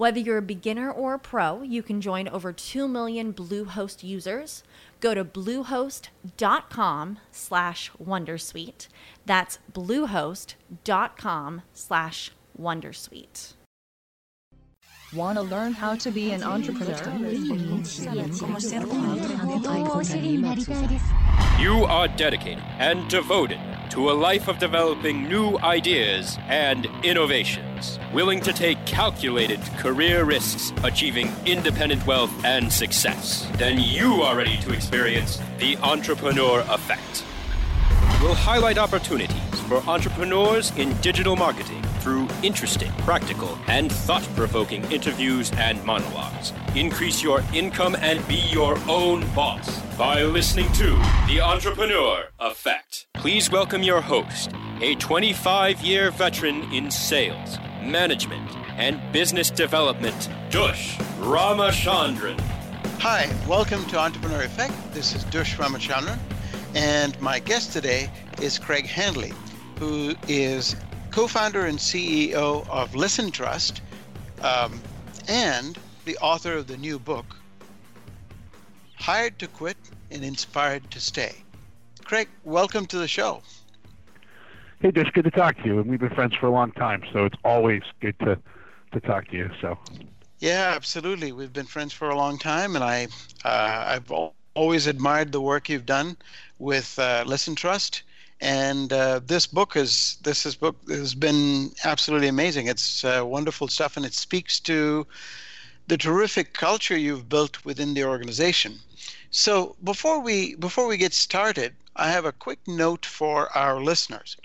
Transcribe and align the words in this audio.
Whether 0.00 0.18
you're 0.18 0.38
a 0.38 0.52
beginner 0.56 0.90
or 0.90 1.12
a 1.12 1.18
pro, 1.18 1.60
you 1.60 1.82
can 1.82 2.00
join 2.00 2.26
over 2.26 2.54
2 2.54 2.88
million 2.88 3.34
Bluehost 3.34 4.02
users. 4.02 4.62
Go 4.98 5.12
to 5.12 5.26
bluehost.com 5.26 7.18
slash 7.30 7.90
wondersuite. 8.02 8.88
That's 9.26 9.58
bluehost.com 9.70 11.62
slash 11.74 12.30
wondersuite. 12.58 13.52
Want 15.12 15.36
to 15.36 15.42
learn 15.42 15.74
how 15.74 15.96
to 15.96 16.10
be 16.10 16.32
an 16.32 16.44
entrepreneur? 16.44 16.96
You 21.58 21.84
are 21.84 22.08
dedicated 22.08 22.64
and 22.78 23.06
devoted 23.10 23.60
to 23.90 24.10
a 24.10 24.12
life 24.12 24.46
of 24.46 24.58
developing 24.58 25.28
new 25.28 25.58
ideas 25.58 26.38
and 26.48 26.86
innovations, 27.02 27.98
willing 28.12 28.40
to 28.40 28.52
take 28.52 28.84
calculated 28.86 29.60
career 29.78 30.24
risks, 30.24 30.72
achieving 30.84 31.32
independent 31.44 32.06
wealth 32.06 32.32
and 32.44 32.72
success, 32.72 33.48
then 33.56 33.80
you 33.80 34.22
are 34.22 34.36
ready 34.36 34.56
to 34.58 34.72
experience 34.72 35.40
the 35.58 35.76
entrepreneur 35.78 36.60
effect. 36.68 37.24
We'll 38.22 38.34
highlight 38.34 38.78
opportunities 38.78 39.60
for 39.66 39.78
entrepreneurs 39.88 40.70
in 40.76 40.96
digital 41.00 41.34
marketing 41.34 41.82
through 42.00 42.28
interesting, 42.42 42.92
practical, 42.98 43.58
and 43.66 43.90
thought 43.90 44.22
provoking 44.36 44.84
interviews 44.92 45.50
and 45.56 45.82
monologues. 45.84 46.52
Increase 46.74 47.22
your 47.22 47.42
income 47.52 47.96
and 48.00 48.26
be 48.28 48.42
your 48.50 48.78
own 48.88 49.26
boss 49.34 49.80
by 49.96 50.22
listening 50.22 50.70
to 50.74 50.90
The 51.26 51.40
Entrepreneur 51.40 52.28
Effect. 52.38 53.09
Please 53.20 53.50
welcome 53.50 53.82
your 53.82 54.00
host, 54.00 54.50
a 54.80 54.94
25 54.94 55.82
year 55.82 56.10
veteran 56.10 56.62
in 56.72 56.90
sales, 56.90 57.58
management, 57.82 58.50
and 58.78 58.98
business 59.12 59.50
development, 59.50 60.30
Dush 60.48 60.96
Ramachandran. 61.18 62.40
Hi, 62.98 63.30
welcome 63.46 63.84
to 63.88 63.98
Entrepreneur 63.98 64.42
Effect. 64.44 64.72
This 64.94 65.14
is 65.14 65.22
Dush 65.24 65.58
Ramachandran, 65.58 66.18
and 66.74 67.20
my 67.20 67.40
guest 67.40 67.74
today 67.74 68.10
is 68.40 68.58
Craig 68.58 68.86
Handley, 68.86 69.34
who 69.78 70.14
is 70.26 70.74
co 71.10 71.26
founder 71.26 71.66
and 71.66 71.76
CEO 71.76 72.66
of 72.70 72.94
Listen 72.94 73.30
Trust, 73.30 73.82
um, 74.40 74.80
and 75.28 75.78
the 76.06 76.16
author 76.22 76.54
of 76.54 76.68
the 76.68 76.78
new 76.78 76.98
book, 76.98 77.36
Hired 78.94 79.38
to 79.40 79.46
Quit 79.46 79.76
and 80.10 80.24
Inspired 80.24 80.90
to 80.92 81.00
Stay. 81.00 81.34
Craig, 82.10 82.28
welcome 82.42 82.86
to 82.86 82.98
the 82.98 83.06
show. 83.06 83.40
Hey, 84.80 84.90
Dush, 84.90 85.12
good 85.12 85.22
to 85.22 85.30
talk 85.30 85.56
to 85.58 85.64
you. 85.64 85.78
And 85.78 85.88
we've 85.88 86.00
been 86.00 86.12
friends 86.12 86.34
for 86.34 86.46
a 86.46 86.50
long 86.50 86.72
time, 86.72 87.04
so 87.12 87.24
it's 87.24 87.36
always 87.44 87.82
good 88.00 88.18
to, 88.18 88.36
to 88.90 89.00
talk 89.00 89.28
to 89.28 89.36
you. 89.36 89.48
So. 89.60 89.78
Yeah, 90.40 90.72
absolutely. 90.74 91.30
We've 91.30 91.52
been 91.52 91.66
friends 91.66 91.92
for 91.92 92.10
a 92.10 92.16
long 92.16 92.36
time, 92.36 92.74
and 92.74 92.82
I 92.82 93.06
uh, 93.44 93.84
I've 93.86 94.10
always 94.54 94.88
admired 94.88 95.30
the 95.30 95.40
work 95.40 95.68
you've 95.68 95.86
done 95.86 96.16
with 96.58 96.98
uh, 96.98 97.22
Listen 97.28 97.54
Trust 97.54 98.02
and 98.40 98.92
uh, 98.92 99.20
this 99.24 99.46
book 99.46 99.76
is 99.76 100.16
this 100.24 100.44
is 100.44 100.56
book 100.56 100.74
has 100.88 101.14
been 101.14 101.70
absolutely 101.84 102.26
amazing. 102.26 102.66
It's 102.66 103.04
uh, 103.04 103.22
wonderful 103.24 103.68
stuff, 103.68 103.96
and 103.96 104.04
it 104.04 104.14
speaks 104.14 104.58
to 104.60 105.06
the 105.86 105.96
terrific 105.96 106.54
culture 106.54 106.96
you've 106.96 107.28
built 107.28 107.64
within 107.64 107.94
the 107.94 108.02
organization. 108.02 108.80
So 109.30 109.76
before 109.84 110.20
we 110.20 110.56
before 110.56 110.86
we 110.86 110.96
get 110.96 111.14
started, 111.14 111.74
I 111.94 112.10
have 112.10 112.24
a 112.24 112.32
quick 112.32 112.58
note 112.66 113.06
for 113.06 113.56
our 113.56 113.80
listeners. 113.80 114.36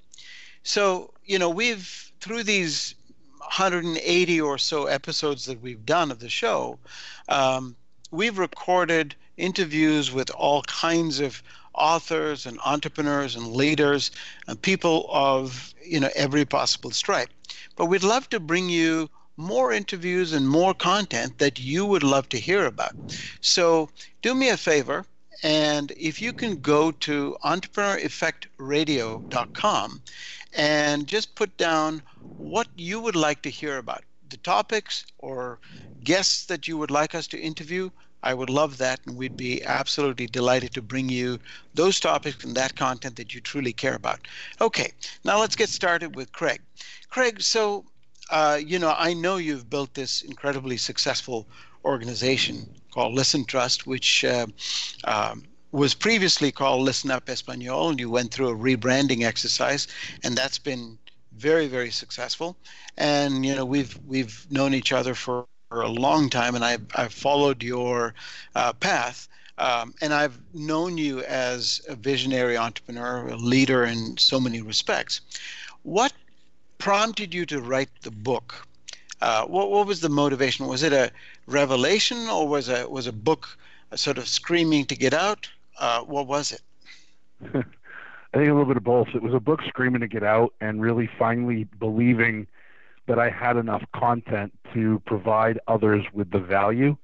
So 0.64 1.12
you 1.26 1.40
know 1.40 1.50
we've 1.50 2.12
through 2.20 2.44
these 2.44 2.94
180 3.40 4.42
or 4.42 4.58
so 4.58 4.86
episodes 4.86 5.46
that 5.46 5.62
we've 5.62 5.86
done 5.86 6.12
of 6.12 6.20
the 6.20 6.30
show, 6.30 6.78
um, 7.30 7.76
we've 8.12 8.38
recorded 8.38 9.16
interviews 9.38 10.12
with 10.12 10.30
all 10.32 10.62
kinds 10.64 11.20
of 11.20 11.42
authors 11.74 12.46
and 12.46 12.60
entrepreneurs 12.66 13.36
and 13.36 13.54
leaders 13.54 14.12
and 14.48 14.62
people 14.62 15.08
of 15.12 15.74
you 15.84 16.00
know 16.00 16.10
every 16.16 16.46
possible 16.46 16.92
stripe. 16.92 17.30
But 17.76 17.88
we'd 17.88 18.04
love 18.04 18.30
to 18.30 18.40
bring 18.40 18.70
you 18.70 19.10
more 19.38 19.72
interviews 19.72 20.34
and 20.34 20.48
more 20.48 20.74
content 20.74 21.38
that 21.38 21.60
you 21.60 21.86
would 21.86 22.04
love 22.04 22.28
to 22.30 22.40
hear 22.40 22.66
about. 22.66 22.94
So 23.42 23.90
do 24.22 24.34
me 24.34 24.50
a 24.50 24.58
favor, 24.58 25.06
and 25.44 25.92
if 25.98 26.22
you 26.22 26.34
can 26.34 26.62
go 26.62 26.92
to 26.92 27.38
entrepreneureffectradio.com 27.44 30.02
and 30.54 31.08
just 31.08 31.36
put 31.36 31.58
down 31.58 32.02
what 32.38 32.68
you 32.76 33.00
would 33.00 33.16
like 33.16 33.42
to 33.42 33.50
hear 33.50 33.78
about, 33.78 34.04
the 34.30 34.38
topics 34.38 35.06
or 35.20 35.60
guests 36.04 36.46
that 36.46 36.68
you 36.68 36.78
would 36.78 36.92
like 36.92 37.16
us 37.16 37.28
to 37.28 37.40
interview, 37.40 37.90
I 38.24 38.34
would 38.34 38.50
love 38.50 38.78
that, 38.80 39.00
and 39.06 39.16
we'd 39.16 39.38
be 39.38 39.64
absolutely 39.64 40.26
delighted 40.26 40.74
to 40.74 40.82
bring 40.82 41.10
you 41.10 41.38
those 41.76 42.00
topics 42.00 42.44
and 42.44 42.56
that 42.56 42.76
content 42.76 43.18
that 43.18 43.36
you 43.36 43.42
truly 43.42 43.72
care 43.72 43.94
about. 43.94 44.28
Okay, 44.60 44.92
now 45.24 45.40
let's 45.40 45.56
get 45.56 45.70
started 45.70 46.16
with 46.16 46.32
Craig. 46.32 46.62
Craig, 47.10 47.42
so 47.42 47.86
uh, 48.30 48.60
you 48.64 48.80
know, 48.80 48.94
I 48.98 49.14
know 49.14 49.38
you've 49.38 49.70
built 49.70 49.94
this 49.94 50.22
incredibly 50.22 50.78
successful 50.78 51.48
organization 51.84 52.70
called 52.92 53.14
Listen 53.14 53.46
Trust, 53.46 53.86
which 53.86 54.26
uh, 54.26 54.48
um, 55.04 55.44
was 55.72 55.94
previously 55.94 56.52
called 56.52 56.82
Listen 56.82 57.12
Up 57.12 57.30
Espanol, 57.30 57.90
and 57.90 58.00
you 58.00 58.10
went 58.10 58.34
through 58.34 58.50
a 58.50 58.56
rebranding 58.56 59.24
exercise, 59.24 59.88
and 60.24 60.36
that's 60.36 60.58
been 60.58 60.98
very, 61.34 61.68
very 61.68 61.92
successful. 61.92 62.58
And 62.98 63.46
you 63.46 63.56
know, 63.56 63.66
we've 63.66 63.98
we've 64.08 64.48
known 64.50 64.74
each 64.74 64.92
other 64.94 65.14
for 65.14 65.46
for 65.70 65.82
a 65.82 65.90
long 65.90 66.30
time, 66.30 66.56
and 66.56 66.64
I've, 66.64 66.86
I've 66.96 67.14
followed 67.14 67.64
your 67.64 68.14
uh, 68.56 68.74
path. 68.74 69.28
Um, 69.58 69.94
and 70.02 70.14
I've 70.14 70.38
known 70.54 70.98
you 70.98 71.22
as 71.24 71.82
a 71.88 71.96
visionary 71.96 72.58
entrepreneur, 72.58 73.28
a 73.28 73.36
leader 73.38 73.86
in 73.86 74.18
so 74.18 74.40
many 74.40 74.62
respects. 74.62 75.22
What 75.84 76.14
prompted 76.78 77.34
you 77.34 77.46
to 77.48 77.62
write 77.62 77.90
the 78.02 78.12
book? 78.12 78.68
Uh, 79.22 79.46
what 79.46 79.72
what 79.72 79.88
was 79.88 80.02
the 80.02 80.10
motivation? 80.10 80.68
Was 80.68 80.84
it 80.84 80.94
a 80.94 81.12
revelation, 81.48 82.28
or 82.30 82.48
was 82.48 82.70
a 82.70 82.88
was 82.90 83.08
a 83.08 83.14
book 83.14 83.58
a 83.92 83.98
sort 83.98 84.18
of 84.18 84.28
screaming 84.28 84.86
to 84.86 84.96
get 84.96 85.14
out? 85.14 85.50
Uh, 85.80 86.02
what 86.02 86.28
was 86.28 86.52
it? 86.52 86.62
I 88.36 88.38
think 88.38 88.50
a 88.50 88.54
little 88.54 88.66
bit 88.66 88.78
of 88.78 88.84
both. 88.84 89.08
It 89.16 89.22
was 89.22 89.34
a 89.34 89.40
book 89.40 89.62
screaming 89.68 90.02
to 90.02 90.08
get 90.08 90.24
out, 90.24 90.54
and 90.60 90.82
really 90.82 91.10
finally 91.18 91.64
believing 91.80 92.48
that 93.08 93.20
I 93.20 93.30
had 93.30 93.56
enough 93.56 93.84
content 93.94 94.52
to 94.74 95.02
provide 95.06 95.60
others 95.68 96.06
with 96.12 96.32
the 96.32 96.40
value 96.40 96.98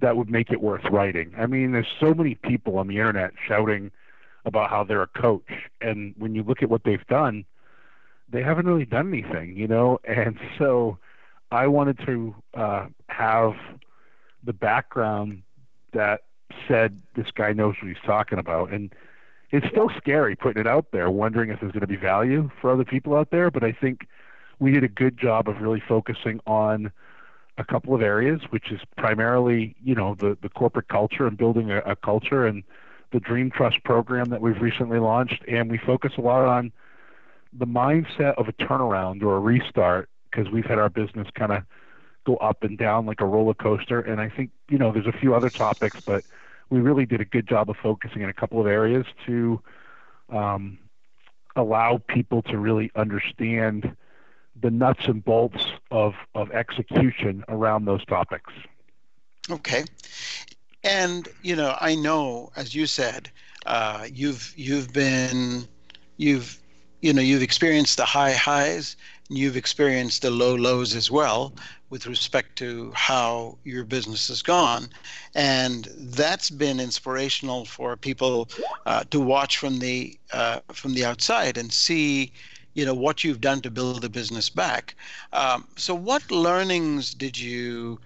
that 0.00 0.16
would 0.16 0.30
make 0.30 0.50
it 0.50 0.60
worth 0.60 0.84
writing. 0.90 1.32
I 1.38 1.46
mean, 1.46 1.72
there's 1.72 1.88
so 1.98 2.12
many 2.12 2.34
people 2.34 2.78
on 2.78 2.86
the 2.86 2.98
internet 2.98 3.32
shouting 3.46 3.90
about 4.44 4.70
how 4.70 4.84
they're 4.84 5.02
a 5.02 5.06
coach, 5.06 5.50
and 5.80 6.14
when 6.18 6.34
you 6.34 6.42
look 6.42 6.62
at 6.62 6.68
what 6.68 6.84
they've 6.84 7.06
done, 7.06 7.44
they 8.30 8.42
haven't 8.42 8.66
really 8.66 8.84
done 8.84 9.08
anything, 9.12 9.56
you 9.56 9.66
know. 9.66 9.98
And 10.08 10.38
so, 10.58 10.98
I 11.50 11.66
wanted 11.66 11.98
to 12.06 12.34
uh, 12.54 12.86
have 13.08 13.54
the 14.44 14.52
background 14.52 15.42
that 15.92 16.22
said 16.66 17.00
this 17.14 17.30
guy 17.34 17.52
knows 17.52 17.76
what 17.80 17.88
he's 17.88 18.04
talking 18.04 18.38
about, 18.38 18.70
and 18.72 18.94
it's 19.50 19.66
still 19.68 19.90
scary 19.96 20.36
putting 20.36 20.60
it 20.60 20.66
out 20.66 20.92
there, 20.92 21.10
wondering 21.10 21.50
if 21.50 21.60
there's 21.60 21.72
going 21.72 21.80
to 21.80 21.86
be 21.86 21.96
value 21.96 22.50
for 22.60 22.70
other 22.70 22.84
people 22.84 23.16
out 23.16 23.30
there. 23.30 23.50
But 23.50 23.64
I 23.64 23.72
think 23.72 24.06
we 24.58 24.72
did 24.72 24.84
a 24.84 24.88
good 24.88 25.16
job 25.18 25.48
of 25.48 25.60
really 25.60 25.82
focusing 25.86 26.40
on 26.46 26.92
a 27.56 27.64
couple 27.64 27.94
of 27.94 28.02
areas, 28.02 28.42
which 28.50 28.70
is 28.70 28.80
primarily, 28.96 29.74
you 29.82 29.94
know, 29.94 30.14
the, 30.14 30.36
the 30.42 30.48
corporate 30.48 30.88
culture 30.88 31.26
and 31.26 31.36
building 31.36 31.70
a, 31.70 31.78
a 31.78 31.96
culture 31.96 32.46
and 32.46 32.62
the 33.10 33.20
Dream 33.20 33.50
Trust 33.50 33.82
program 33.84 34.26
that 34.26 34.40
we've 34.40 34.60
recently 34.60 34.98
launched. 34.98 35.42
And 35.48 35.70
we 35.70 35.78
focus 35.78 36.12
a 36.18 36.20
lot 36.20 36.44
on 36.44 36.72
the 37.52 37.66
mindset 37.66 38.34
of 38.34 38.48
a 38.48 38.52
turnaround 38.52 39.22
or 39.22 39.36
a 39.36 39.40
restart 39.40 40.08
because 40.30 40.50
we've 40.50 40.66
had 40.66 40.78
our 40.78 40.88
business 40.88 41.28
kind 41.34 41.52
of 41.52 41.62
go 42.26 42.36
up 42.36 42.62
and 42.62 42.76
down 42.76 43.06
like 43.06 43.20
a 43.20 43.24
roller 43.24 43.54
coaster. 43.54 44.00
And 44.00 44.20
I 44.20 44.28
think, 44.28 44.50
you 44.68 44.78
know, 44.78 44.92
there's 44.92 45.06
a 45.06 45.12
few 45.12 45.34
other 45.34 45.48
topics, 45.50 46.00
but 46.00 46.24
we 46.70 46.80
really 46.80 47.06
did 47.06 47.20
a 47.20 47.24
good 47.24 47.48
job 47.48 47.70
of 47.70 47.76
focusing 47.82 48.22
in 48.22 48.28
a 48.28 48.34
couple 48.34 48.60
of 48.60 48.66
areas 48.66 49.06
to 49.26 49.60
um, 50.28 50.78
allow 51.56 51.98
people 52.08 52.42
to 52.42 52.58
really 52.58 52.90
understand 52.94 53.96
the 54.60 54.70
nuts 54.70 55.06
and 55.06 55.24
bolts 55.24 55.64
of, 55.90 56.14
of 56.34 56.50
execution 56.50 57.44
around 57.48 57.86
those 57.86 58.04
topics. 58.04 58.52
Okay. 59.50 59.84
And 60.84 61.28
you 61.42 61.56
know, 61.56 61.76
I 61.80 61.94
know, 61.94 62.50
as 62.56 62.74
you 62.74 62.86
said, 62.86 63.30
uh, 63.66 64.06
you've 64.12 64.52
you've 64.56 64.92
been 64.92 65.66
you've 66.16 66.58
you 67.00 67.12
know 67.12 67.22
you've 67.22 67.42
experienced 67.42 67.96
the 67.96 68.04
high 68.04 68.32
highs 68.32 68.96
and 69.28 69.38
you've 69.38 69.56
experienced 69.56 70.22
the 70.22 70.30
low 70.30 70.54
lows 70.54 70.94
as 70.94 71.10
well 71.10 71.52
with 71.90 72.06
respect 72.06 72.56
to 72.56 72.92
how 72.94 73.56
your 73.64 73.84
business 73.84 74.28
has 74.28 74.42
gone. 74.42 74.88
And 75.34 75.88
that's 75.96 76.50
been 76.50 76.80
inspirational 76.80 77.64
for 77.64 77.96
people 77.96 78.48
uh, 78.86 79.04
to 79.10 79.20
watch 79.20 79.58
from 79.58 79.78
the 79.78 80.18
uh, 80.32 80.60
from 80.72 80.94
the 80.94 81.04
outside 81.04 81.56
and 81.56 81.72
see 81.72 82.32
you 82.74 82.84
know 82.84 82.94
what 82.94 83.24
you've 83.24 83.40
done 83.40 83.60
to 83.62 83.70
build 83.70 84.02
the 84.02 84.08
business 84.08 84.48
back. 84.50 84.94
Um, 85.32 85.66
so 85.76 85.94
what 85.94 86.30
learnings 86.30 87.14
did 87.14 87.38
you 87.38 88.00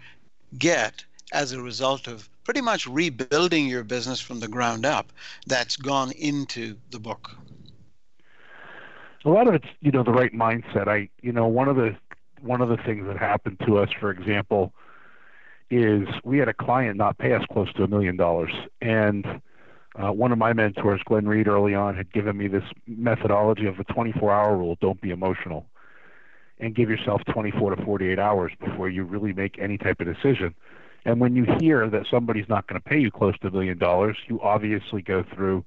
get 0.59 1.05
as 1.33 1.53
a 1.53 1.63
result 1.63 2.07
of 2.07 2.29
pretty 2.45 2.61
much 2.61 2.87
rebuilding 2.87 3.67
your 3.67 3.85
business 3.85 4.21
from 4.21 4.41
the 4.41 4.49
ground 4.49 4.85
up 4.85 5.13
that's 5.47 5.77
gone 5.77 6.13
into 6.13 6.77
the 6.91 6.99
book 6.99 7.37
a 9.25 9.31
lot 9.31 9.49
of 9.49 9.55
it's 9.55 9.67
you 9.81 9.91
know 9.91 10.03
the 10.03 10.13
right 10.13 10.33
mindset. 10.33 10.89
I 10.89 11.09
you 11.23 11.33
know 11.33 11.47
one 11.47 11.69
of 11.69 11.77
the 11.77 11.97
one 12.41 12.61
of 12.61 12.69
the 12.69 12.77
things 12.77 13.07
that 13.07 13.17
happened 13.17 13.61
to 13.67 13.79
us, 13.79 13.89
for 13.99 14.11
example, 14.11 14.73
is 15.71 16.09
we 16.25 16.39
had 16.39 16.49
a 16.49 16.55
client 16.55 16.97
not 16.97 17.19
pay 17.19 17.33
us 17.33 17.45
close 17.53 17.73
to 17.75 17.85
a 17.85 17.89
million 17.89 18.17
dollars, 18.17 18.53
and 18.81 19.41
uh, 19.97 20.11
one 20.11 20.33
of 20.33 20.39
my 20.39 20.53
mentors, 20.53 21.01
Glenn 21.05 21.27
Reed, 21.27 21.49
early 21.49 21.75
on 21.75 21.95
had 21.95 22.13
given 22.13 22.37
me 22.37 22.49
this 22.49 22.65
methodology 22.87 23.67
of 23.67 23.77
the 23.77 23.85
24-hour 23.85 24.57
rule: 24.57 24.77
don't 24.81 25.01
be 25.01 25.11
emotional, 25.11 25.67
and 26.59 26.75
give 26.75 26.89
yourself 26.91 27.23
24 27.33 27.77
to 27.77 27.85
48 27.85 28.19
hours 28.19 28.53
before 28.59 28.89
you 28.89 29.05
really 29.05 29.33
make 29.33 29.59
any 29.59 29.79
type 29.79 30.01
of 30.01 30.07
decision. 30.07 30.55
And 31.05 31.21
when 31.21 31.35
you 31.35 31.45
hear 31.59 31.89
that 31.91 32.07
somebody's 32.11 32.49
not 32.49 32.67
going 32.69 32.81
to 32.81 32.89
pay 32.89 32.99
you 32.99 33.11
close 33.11 33.37
to 33.41 33.49
a 33.49 33.51
million 33.51 33.77
dollars, 33.77 34.17
you 34.29 34.41
obviously 34.41 35.03
go 35.03 35.25
through 35.35 35.65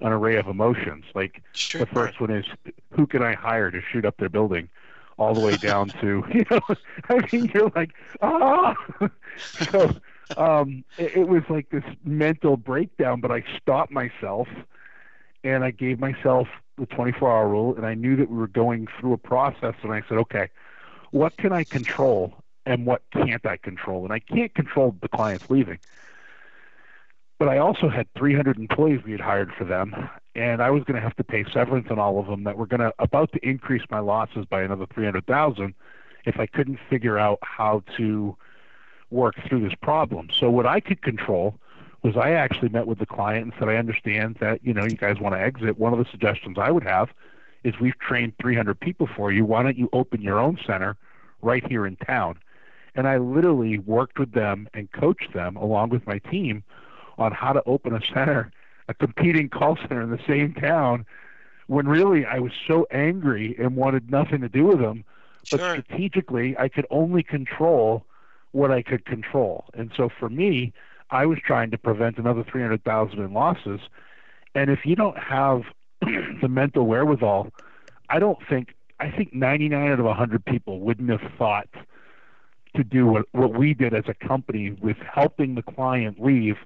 an 0.00 0.12
array 0.12 0.36
of 0.36 0.46
emotions. 0.46 1.04
Like 1.14 1.42
sure. 1.52 1.80
the 1.80 1.86
first 1.86 2.20
one 2.20 2.30
is 2.30 2.44
who 2.92 3.06
can 3.06 3.22
I 3.22 3.34
hire 3.34 3.70
to 3.70 3.80
shoot 3.80 4.04
up 4.04 4.16
their 4.18 4.28
building, 4.28 4.68
all 5.16 5.34
the 5.34 5.40
way 5.40 5.56
down 5.60 5.88
to 6.00 6.24
you 6.32 6.44
know, 6.50 6.60
I 7.08 7.26
mean 7.32 7.50
you're 7.54 7.72
like 7.74 7.92
ah. 8.22 8.74
so 9.38 9.94
um, 10.36 10.84
it, 10.98 11.16
it 11.16 11.28
was 11.28 11.42
like 11.48 11.70
this 11.70 11.84
mental 12.04 12.56
breakdown, 12.56 13.20
but 13.20 13.30
I 13.30 13.44
stopped 13.60 13.90
myself 13.90 14.48
and 15.44 15.64
I 15.64 15.70
gave 15.70 15.98
myself 15.98 16.48
the 16.76 16.86
24 16.86 17.30
hour 17.30 17.48
rule, 17.48 17.74
and 17.76 17.84
I 17.84 17.94
knew 17.94 18.16
that 18.16 18.30
we 18.30 18.36
were 18.36 18.46
going 18.46 18.88
through 18.98 19.12
a 19.12 19.18
process, 19.18 19.74
and 19.82 19.92
I 19.92 20.02
said, 20.08 20.18
okay, 20.18 20.48
what 21.10 21.36
can 21.36 21.52
I 21.52 21.64
control 21.64 22.34
and 22.66 22.86
what 22.86 23.02
can't 23.12 23.44
I 23.46 23.56
control? 23.56 24.04
And 24.04 24.12
I 24.12 24.18
can't 24.18 24.54
control 24.54 24.94
the 25.00 25.08
clients 25.08 25.48
leaving 25.50 25.78
but 27.38 27.48
I 27.48 27.58
also 27.58 27.88
had 27.88 28.06
300 28.16 28.58
employees 28.58 29.00
we 29.04 29.12
had 29.12 29.20
hired 29.20 29.52
for 29.56 29.64
them, 29.64 29.94
and 30.34 30.62
I 30.62 30.70
was 30.70 30.84
going 30.84 30.96
to 30.96 31.00
have 31.00 31.16
to 31.16 31.24
pay 31.24 31.44
severance 31.52 31.88
on 31.90 31.98
all 31.98 32.18
of 32.18 32.26
them 32.26 32.44
that 32.44 32.56
were 32.56 32.66
going 32.66 32.80
to 32.80 32.92
about 32.98 33.32
to 33.32 33.48
increase 33.48 33.82
my 33.90 34.00
losses 34.00 34.44
by 34.46 34.62
another 34.62 34.86
300,000 34.92 35.74
if 36.24 36.38
I 36.40 36.46
couldn't 36.46 36.78
figure 36.90 37.18
out 37.18 37.38
how 37.42 37.82
to 37.96 38.36
work 39.10 39.34
through 39.48 39.60
this 39.60 39.74
problem. 39.80 40.28
So 40.38 40.50
what 40.50 40.66
I 40.66 40.80
could 40.80 41.00
control 41.02 41.54
was 42.02 42.16
I 42.16 42.32
actually 42.32 42.68
met 42.68 42.86
with 42.86 42.98
the 42.98 43.06
client 43.06 43.44
and 43.44 43.52
said, 43.58 43.68
I 43.68 43.76
understand 43.76 44.36
that 44.40 44.64
you 44.64 44.74
know 44.74 44.84
you 44.84 44.96
guys 44.96 45.18
want 45.18 45.34
to 45.34 45.40
exit. 45.40 45.78
One 45.78 45.92
of 45.92 45.98
the 45.98 46.10
suggestions 46.10 46.58
I 46.58 46.70
would 46.70 46.84
have 46.84 47.10
is 47.64 47.80
we've 47.80 47.98
trained 47.98 48.34
300 48.40 48.78
people 48.78 49.08
for 49.16 49.32
you. 49.32 49.44
Why 49.44 49.62
don't 49.62 49.76
you 49.76 49.88
open 49.92 50.22
your 50.22 50.38
own 50.38 50.58
center 50.64 50.96
right 51.42 51.66
here 51.66 51.86
in 51.86 51.96
town? 51.96 52.38
And 52.94 53.08
I 53.08 53.18
literally 53.18 53.78
worked 53.78 54.18
with 54.18 54.32
them 54.32 54.68
and 54.74 54.90
coached 54.92 55.32
them 55.32 55.56
along 55.56 55.90
with 55.90 56.06
my 56.06 56.18
team 56.18 56.62
on 57.18 57.32
how 57.32 57.52
to 57.52 57.62
open 57.66 57.94
a 57.94 58.00
center, 58.14 58.50
a 58.88 58.94
competing 58.94 59.48
call 59.48 59.76
center 59.76 60.00
in 60.02 60.10
the 60.10 60.20
same 60.26 60.54
town, 60.54 61.04
when 61.66 61.86
really 61.86 62.24
I 62.24 62.38
was 62.38 62.52
so 62.66 62.86
angry 62.90 63.54
and 63.58 63.76
wanted 63.76 64.10
nothing 64.10 64.40
to 64.40 64.48
do 64.48 64.64
with 64.64 64.80
them. 64.80 65.04
But 65.50 65.60
Sure. 65.60 65.70
strategically, 65.82 66.56
I 66.58 66.68
could 66.68 66.86
only 66.90 67.22
control 67.22 68.04
what 68.52 68.70
I 68.70 68.82
could 68.82 69.04
control. 69.04 69.64
And 69.74 69.90
so 69.96 70.08
for 70.08 70.28
me, 70.28 70.72
I 71.10 71.26
was 71.26 71.38
trying 71.44 71.70
to 71.70 71.78
prevent 71.78 72.18
another 72.18 72.44
300,000 72.44 73.18
in 73.18 73.32
losses. 73.32 73.80
And 74.54 74.70
if 74.70 74.84
you 74.84 74.96
don't 74.96 75.18
have 75.18 75.62
the 76.00 76.48
mental 76.48 76.86
wherewithal, 76.86 77.50
I 78.10 78.18
don't 78.18 78.38
think 78.48 78.74
I 79.00 79.10
think 79.10 79.32
99 79.32 79.92
out 79.92 79.98
of 80.00 80.06
100 80.06 80.44
people 80.44 80.80
wouldn't 80.80 81.08
have 81.10 81.20
thought 81.38 81.68
to 82.74 82.84
do 82.84 83.06
what, 83.06 83.26
what 83.32 83.54
we 83.54 83.72
did 83.74 83.94
as 83.94 84.04
a 84.08 84.14
company 84.14 84.70
with 84.72 84.96
helping 84.98 85.54
the 85.54 85.62
client 85.62 86.20
leave 86.20 86.56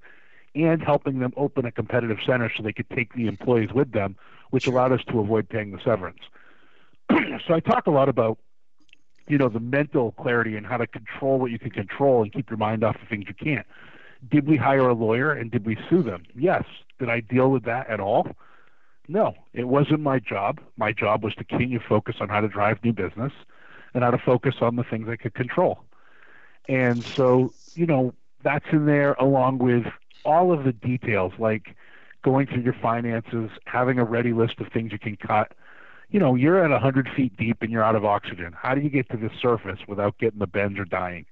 and 0.54 0.82
helping 0.82 1.18
them 1.18 1.32
open 1.36 1.64
a 1.64 1.72
competitive 1.72 2.18
center 2.24 2.50
so 2.54 2.62
they 2.62 2.72
could 2.72 2.90
take 2.90 3.14
the 3.14 3.26
employees 3.26 3.72
with 3.72 3.92
them, 3.92 4.16
which 4.50 4.66
allowed 4.66 4.92
us 4.92 5.00
to 5.08 5.20
avoid 5.20 5.48
paying 5.48 5.70
the 5.72 5.80
severance. 5.82 6.20
so 7.46 7.54
I 7.54 7.60
talk 7.60 7.86
a 7.86 7.90
lot 7.90 8.08
about 8.08 8.38
you 9.28 9.38
know 9.38 9.48
the 9.48 9.60
mental 9.60 10.12
clarity 10.12 10.56
and 10.56 10.66
how 10.66 10.76
to 10.76 10.86
control 10.86 11.38
what 11.38 11.50
you 11.50 11.58
can 11.58 11.70
control 11.70 12.22
and 12.22 12.32
keep 12.32 12.50
your 12.50 12.56
mind 12.56 12.84
off 12.84 12.96
of 13.00 13.08
things 13.08 13.24
you 13.28 13.34
can't. 13.34 13.66
Did 14.30 14.46
we 14.46 14.56
hire 14.56 14.88
a 14.88 14.94
lawyer 14.94 15.32
and 15.32 15.50
did 15.50 15.66
we 15.66 15.76
sue 15.88 16.02
them? 16.02 16.24
Yes. 16.34 16.64
Did 16.98 17.08
I 17.08 17.20
deal 17.20 17.50
with 17.50 17.64
that 17.64 17.88
at 17.88 17.98
all? 17.98 18.28
No, 19.08 19.34
it 19.52 19.64
wasn't 19.64 20.00
my 20.00 20.20
job. 20.20 20.60
My 20.76 20.92
job 20.92 21.24
was 21.24 21.34
to 21.34 21.44
continue 21.44 21.80
to 21.80 21.84
focus 21.84 22.16
on 22.20 22.28
how 22.28 22.40
to 22.40 22.48
drive 22.48 22.78
new 22.84 22.92
business 22.92 23.32
and 23.94 24.04
how 24.04 24.10
to 24.10 24.18
focus 24.18 24.56
on 24.60 24.76
the 24.76 24.84
things 24.84 25.08
I 25.08 25.16
could 25.16 25.34
control. 25.34 25.80
And 26.68 27.02
so, 27.02 27.52
you 27.74 27.86
know, 27.86 28.14
that's 28.44 28.64
in 28.70 28.86
there 28.86 29.14
along 29.14 29.58
with 29.58 29.86
all 30.24 30.52
of 30.52 30.64
the 30.64 30.72
details 30.72 31.32
like 31.38 31.74
going 32.22 32.46
through 32.46 32.62
your 32.62 32.76
finances, 32.80 33.50
having 33.66 33.98
a 33.98 34.04
ready 34.04 34.32
list 34.32 34.60
of 34.60 34.68
things 34.72 34.92
you 34.92 34.98
can 34.98 35.16
cut. 35.16 35.52
You 36.10 36.20
know, 36.20 36.34
you're 36.34 36.62
at 36.62 36.70
100 36.70 37.08
feet 37.16 37.36
deep 37.36 37.62
and 37.62 37.70
you're 37.70 37.82
out 37.82 37.96
of 37.96 38.04
oxygen. 38.04 38.54
How 38.60 38.74
do 38.74 38.80
you 38.80 38.90
get 38.90 39.08
to 39.10 39.16
the 39.16 39.30
surface 39.40 39.80
without 39.88 40.18
getting 40.18 40.38
the 40.38 40.46
bends 40.46 40.78
or 40.78 40.84
dying? 40.84 41.26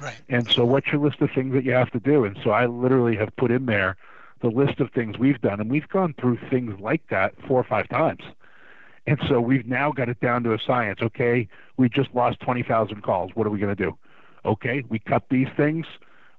Right. 0.00 0.18
And 0.28 0.48
so, 0.54 0.64
what's 0.64 0.88
your 0.88 1.00
list 1.00 1.20
of 1.20 1.30
things 1.34 1.54
that 1.54 1.64
you 1.64 1.72
have 1.72 1.90
to 1.92 2.00
do? 2.00 2.24
And 2.24 2.38
so, 2.42 2.50
I 2.50 2.66
literally 2.66 3.16
have 3.16 3.34
put 3.36 3.50
in 3.50 3.66
there 3.66 3.96
the 4.42 4.48
list 4.48 4.80
of 4.80 4.90
things 4.90 5.16
we've 5.18 5.40
done, 5.40 5.60
and 5.60 5.70
we've 5.70 5.88
gone 5.88 6.14
through 6.20 6.38
things 6.50 6.78
like 6.80 7.02
that 7.08 7.34
four 7.46 7.58
or 7.58 7.64
five 7.64 7.88
times. 7.88 8.22
And 9.06 9.18
so, 9.28 9.40
we've 9.40 9.66
now 9.66 9.92
got 9.92 10.08
it 10.08 10.20
down 10.20 10.42
to 10.42 10.52
a 10.52 10.58
science. 10.58 11.00
Okay, 11.02 11.48
we 11.76 11.88
just 11.88 12.12
lost 12.14 12.40
20,000 12.40 13.02
calls. 13.02 13.30
What 13.34 13.46
are 13.46 13.50
we 13.50 13.58
going 13.58 13.74
to 13.74 13.82
do? 13.82 13.96
Okay, 14.44 14.84
we 14.88 14.98
cut 14.98 15.24
these 15.30 15.48
things. 15.56 15.86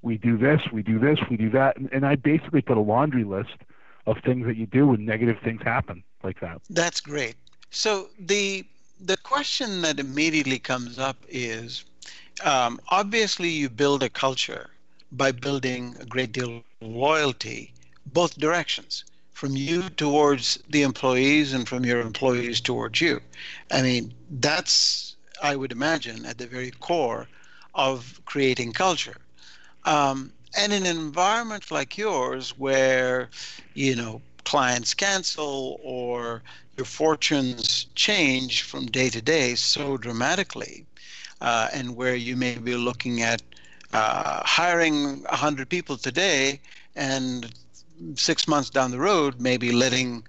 We 0.01 0.17
do 0.17 0.37
this, 0.37 0.61
we 0.71 0.83
do 0.83 0.99
this, 0.99 1.19
we 1.29 1.37
do 1.37 1.49
that. 1.51 1.77
And, 1.77 1.89
and 1.91 2.05
I 2.05 2.15
basically 2.15 2.61
put 2.61 2.77
a 2.77 2.81
laundry 2.81 3.23
list 3.23 3.57
of 4.05 4.17
things 4.23 4.45
that 4.45 4.55
you 4.55 4.65
do 4.65 4.87
when 4.87 5.05
negative 5.05 5.37
things 5.43 5.61
happen 5.63 6.03
like 6.23 6.39
that. 6.39 6.61
That's 6.69 7.01
great. 7.01 7.35
So 7.71 8.09
the 8.19 8.65
the 8.99 9.17
question 9.17 9.81
that 9.81 9.99
immediately 9.99 10.57
comes 10.57 10.97
up 10.97 11.17
is, 11.29 11.85
um, 12.43 12.79
obviously 12.89 13.49
you 13.49 13.69
build 13.69 14.01
a 14.01 14.09
culture 14.09 14.71
by 15.11 15.31
building 15.31 15.95
a 15.99 16.05
great 16.05 16.31
deal 16.31 16.57
of 16.57 16.63
loyalty 16.81 17.73
both 18.13 18.37
directions 18.37 19.03
from 19.31 19.55
you 19.55 19.89
towards 19.89 20.57
the 20.69 20.81
employees 20.81 21.53
and 21.53 21.67
from 21.67 21.85
your 21.85 22.01
employees 22.01 22.59
towards 22.59 22.99
you 22.99 23.19
i 23.71 23.81
mean 23.81 24.13
that's 24.39 25.15
i 25.41 25.55
would 25.55 25.71
imagine 25.71 26.25
at 26.25 26.37
the 26.37 26.47
very 26.47 26.71
core 26.71 27.27
of 27.75 28.19
creating 28.25 28.73
culture 28.73 29.17
um, 29.87 30.31
and 30.57 30.73
in 30.73 30.85
an 30.85 30.97
environment 30.97 31.71
like 31.71 31.97
yours 31.97 32.57
where 32.57 33.29
you 33.73 33.95
know 33.95 34.21
clients 34.43 34.93
cancel 34.93 35.79
or 35.83 36.43
your 36.77 36.85
fortunes 36.85 37.87
change 37.95 38.61
from 38.61 38.85
day 38.85 39.09
to 39.09 39.21
day 39.21 39.55
so 39.55 39.97
dramatically 39.97 40.85
uh, 41.41 41.69
and 41.73 41.95
where 41.95 42.15
you 42.15 42.35
may 42.35 42.55
be 42.57 42.75
looking 42.75 43.21
at 43.21 43.41
uh, 43.93 44.41
hiring 44.45 45.21
100 45.23 45.69
people 45.69 45.97
today 45.97 46.59
and 46.95 47.53
six 48.15 48.47
months 48.47 48.69
down 48.69 48.91
the 48.91 48.99
road 48.99 49.39
maybe 49.39 49.71
letting 49.71 50.23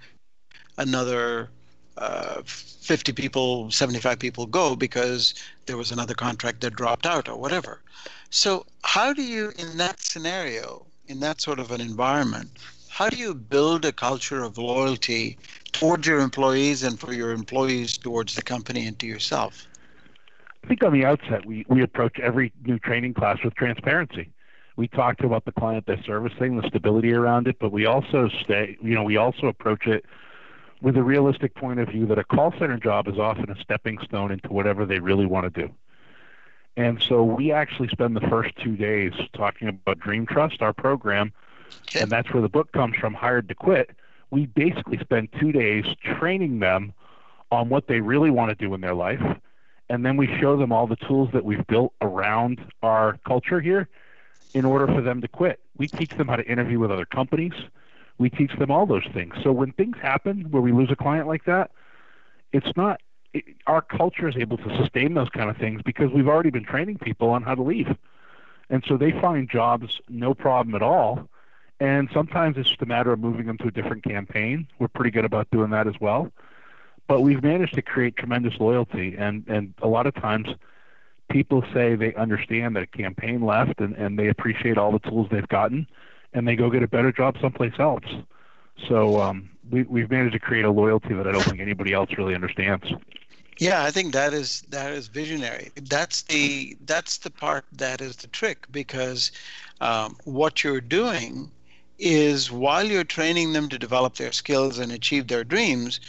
another 0.78 1.50
uh, 1.96 2.40
50 2.44 3.12
people 3.12 3.70
75 3.70 4.18
people 4.20 4.46
go 4.46 4.76
because 4.76 5.34
there 5.66 5.76
was 5.76 5.90
another 5.90 6.14
contract 6.14 6.60
that 6.60 6.76
dropped 6.76 7.06
out 7.06 7.28
or 7.28 7.36
whatever 7.36 7.80
so 8.30 8.64
how 8.82 9.12
do 9.12 9.22
you 9.22 9.52
in 9.58 9.76
that 9.76 10.00
scenario 10.00 10.84
in 11.06 11.20
that 11.20 11.40
sort 11.40 11.58
of 11.58 11.70
an 11.70 11.80
environment 11.80 12.50
how 12.88 13.08
do 13.08 13.16
you 13.16 13.34
build 13.34 13.84
a 13.84 13.92
culture 13.92 14.42
of 14.42 14.58
loyalty 14.58 15.36
towards 15.72 16.06
your 16.06 16.20
employees 16.20 16.82
and 16.82 16.98
for 16.98 17.12
your 17.12 17.32
employees 17.32 17.96
towards 17.96 18.34
the 18.34 18.42
company 18.42 18.86
and 18.86 18.98
to 18.98 19.06
yourself 19.06 19.66
I 20.64 20.66
think 20.68 20.82
on 20.82 20.92
the 20.92 21.06
outset, 21.06 21.46
we, 21.46 21.64
we 21.70 21.82
approach 21.82 22.18
every 22.20 22.52
new 22.62 22.78
training 22.78 23.14
class 23.14 23.38
with 23.42 23.54
transparency. 23.54 24.30
We 24.76 24.86
talk 24.86 25.20
about 25.20 25.46
the 25.46 25.52
client 25.52 25.86
they're 25.86 26.02
servicing, 26.04 26.60
the 26.60 26.68
stability 26.68 27.14
around 27.14 27.48
it, 27.48 27.56
but 27.58 27.72
we 27.72 27.86
also 27.86 28.28
stay, 28.42 28.76
you 28.82 28.94
know, 28.94 29.02
we 29.02 29.16
also 29.16 29.46
approach 29.46 29.86
it 29.86 30.04
with 30.82 30.98
a 30.98 31.02
realistic 31.02 31.54
point 31.54 31.80
of 31.80 31.88
view 31.88 32.04
that 32.06 32.18
a 32.18 32.24
call 32.24 32.52
center 32.58 32.76
job 32.76 33.08
is 33.08 33.18
often 33.18 33.50
a 33.50 33.58
stepping 33.62 33.98
stone 34.04 34.30
into 34.30 34.52
whatever 34.52 34.84
they 34.84 34.98
really 34.98 35.24
want 35.24 35.52
to 35.52 35.66
do. 35.66 35.72
And 36.78 37.02
so 37.02 37.22
we 37.22 37.52
actually 37.52 37.88
spend 37.88 38.16
the 38.16 38.26
first 38.28 38.56
two 38.62 38.76
days 38.76 39.12
talking 39.34 39.68
about 39.68 39.98
Dream 39.98 40.26
Trust, 40.26 40.62
our 40.62 40.72
program, 40.72 41.32
okay. 41.88 42.00
and 42.00 42.10
that's 42.10 42.32
where 42.32 42.40
the 42.40 42.48
book 42.48 42.72
comes 42.72 42.96
from, 42.96 43.14
Hired 43.14 43.48
to 43.48 43.54
Quit. 43.54 43.90
We 44.30 44.46
basically 44.46 44.98
spend 44.98 45.28
two 45.38 45.52
days 45.52 45.84
training 46.02 46.60
them 46.60 46.92
on 47.50 47.68
what 47.68 47.86
they 47.88 48.00
really 48.00 48.30
want 48.30 48.50
to 48.50 48.54
do 48.54 48.72
in 48.74 48.80
their 48.80 48.94
life 48.94 49.22
and 49.90 50.04
then 50.04 50.16
we 50.16 50.26
show 50.38 50.56
them 50.56 50.72
all 50.72 50.86
the 50.86 50.96
tools 50.96 51.30
that 51.32 51.44
we've 51.44 51.66
built 51.66 51.92
around 52.00 52.60
our 52.82 53.18
culture 53.26 53.60
here 53.60 53.88
in 54.54 54.64
order 54.64 54.86
for 54.86 55.00
them 55.00 55.20
to 55.20 55.28
quit. 55.28 55.60
We 55.76 55.88
teach 55.88 56.10
them 56.10 56.28
how 56.28 56.36
to 56.36 56.46
interview 56.46 56.78
with 56.78 56.90
other 56.90 57.06
companies. 57.06 57.52
We 58.18 58.30
teach 58.30 58.52
them 58.58 58.70
all 58.70 58.86
those 58.86 59.06
things. 59.14 59.34
So 59.42 59.52
when 59.52 59.72
things 59.72 59.96
happen 60.00 60.50
where 60.50 60.62
we 60.62 60.72
lose 60.72 60.90
a 60.90 60.96
client 60.96 61.26
like 61.26 61.44
that, 61.44 61.70
it's 62.52 62.76
not 62.76 63.00
it, 63.32 63.44
our 63.66 63.82
culture 63.82 64.28
is 64.28 64.36
able 64.36 64.56
to 64.58 64.76
sustain 64.76 65.14
those 65.14 65.28
kind 65.30 65.50
of 65.50 65.56
things 65.56 65.82
because 65.82 66.10
we've 66.10 66.28
already 66.28 66.50
been 66.50 66.64
training 66.64 66.98
people 66.98 67.30
on 67.30 67.42
how 67.42 67.54
to 67.54 67.62
leave. 67.62 67.94
And 68.70 68.84
so 68.86 68.96
they 68.96 69.12
find 69.12 69.48
jobs 69.48 70.00
no 70.08 70.34
problem 70.34 70.74
at 70.74 70.82
all. 70.82 71.28
And 71.80 72.08
sometimes 72.12 72.56
it's 72.56 72.68
just 72.68 72.82
a 72.82 72.86
matter 72.86 73.12
of 73.12 73.20
moving 73.20 73.46
them 73.46 73.56
to 73.58 73.68
a 73.68 73.70
different 73.70 74.02
campaign. 74.02 74.66
We're 74.78 74.88
pretty 74.88 75.10
good 75.10 75.24
about 75.24 75.50
doing 75.50 75.70
that 75.70 75.86
as 75.86 75.94
well 76.00 76.32
but 77.08 77.22
we've 77.22 77.42
managed 77.42 77.74
to 77.74 77.82
create 77.82 78.16
tremendous 78.16 78.60
loyalty 78.60 79.16
and 79.18 79.44
and 79.48 79.74
a 79.82 79.88
lot 79.88 80.06
of 80.06 80.14
times 80.14 80.46
people 81.28 81.64
say 81.74 81.96
they 81.96 82.14
understand 82.14 82.76
that 82.76 82.84
a 82.84 82.86
campaign 82.86 83.44
left 83.44 83.80
and, 83.80 83.96
and 83.96 84.18
they 84.18 84.28
appreciate 84.28 84.78
all 84.78 84.92
the 84.92 85.00
tools 85.00 85.26
they've 85.30 85.48
gotten 85.48 85.86
and 86.32 86.46
they 86.46 86.54
go 86.54 86.70
get 86.70 86.82
a 86.82 86.88
better 86.88 87.10
job 87.10 87.36
someplace 87.40 87.74
else 87.80 88.04
so 88.88 89.20
um, 89.20 89.50
we, 89.70 89.82
we've 89.84 90.10
managed 90.10 90.32
to 90.32 90.38
create 90.38 90.64
a 90.64 90.70
loyalty 90.70 91.14
that 91.14 91.26
i 91.26 91.32
don't 91.32 91.44
think 91.44 91.60
anybody 91.60 91.92
else 91.92 92.10
really 92.16 92.34
understands 92.34 92.84
yeah 93.58 93.82
i 93.84 93.90
think 93.90 94.12
that 94.12 94.32
is 94.32 94.62
that 94.68 94.92
is 94.92 95.08
visionary 95.08 95.70
that's 95.82 96.22
the 96.22 96.76
that's 96.84 97.18
the 97.18 97.30
part 97.30 97.64
that 97.72 98.00
is 98.00 98.16
the 98.16 98.28
trick 98.28 98.66
because 98.70 99.32
um, 99.80 100.16
what 100.24 100.64
you're 100.64 100.80
doing 100.80 101.50
is 101.98 102.50
while 102.50 102.84
you're 102.84 103.04
training 103.04 103.52
them 103.52 103.68
to 103.68 103.78
develop 103.78 104.16
their 104.16 104.32
skills 104.32 104.78
and 104.78 104.92
achieve 104.92 105.26
their 105.28 105.44
dreams 105.44 106.00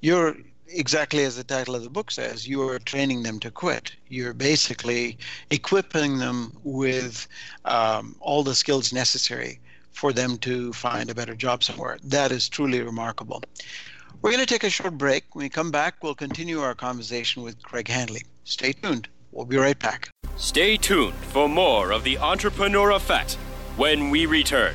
you're 0.00 0.36
exactly 0.72 1.24
as 1.24 1.36
the 1.36 1.44
title 1.44 1.74
of 1.74 1.82
the 1.82 1.90
book 1.90 2.10
says, 2.10 2.46
you 2.48 2.62
are 2.62 2.78
training 2.78 3.22
them 3.22 3.38
to 3.40 3.50
quit. 3.50 3.94
You're 4.08 4.32
basically 4.32 5.18
equipping 5.50 6.18
them 6.18 6.56
with 6.64 7.28
um, 7.64 8.16
all 8.20 8.42
the 8.42 8.54
skills 8.54 8.92
necessary 8.92 9.60
for 9.92 10.12
them 10.12 10.38
to 10.38 10.72
find 10.72 11.10
a 11.10 11.14
better 11.14 11.34
job 11.34 11.62
somewhere. 11.62 11.98
That 12.04 12.32
is 12.32 12.48
truly 12.48 12.82
remarkable. 12.82 13.42
We're 14.20 14.30
going 14.30 14.40
to 14.40 14.46
take 14.46 14.64
a 14.64 14.70
short 14.70 14.96
break. 14.98 15.34
When 15.34 15.44
we 15.44 15.48
come 15.48 15.70
back, 15.70 16.02
we'll 16.02 16.14
continue 16.14 16.60
our 16.60 16.74
conversation 16.74 17.42
with 17.42 17.62
Craig 17.62 17.88
Handley. 17.88 18.22
Stay 18.44 18.72
tuned. 18.72 19.08
We'll 19.32 19.46
be 19.46 19.56
right 19.56 19.78
back. 19.78 20.10
Stay 20.36 20.76
tuned 20.76 21.14
for 21.14 21.48
more 21.48 21.92
of 21.92 22.04
the 22.04 22.18
Entrepreneur 22.18 22.92
Effect 22.92 23.34
when 23.76 24.10
we 24.10 24.26
return. 24.26 24.74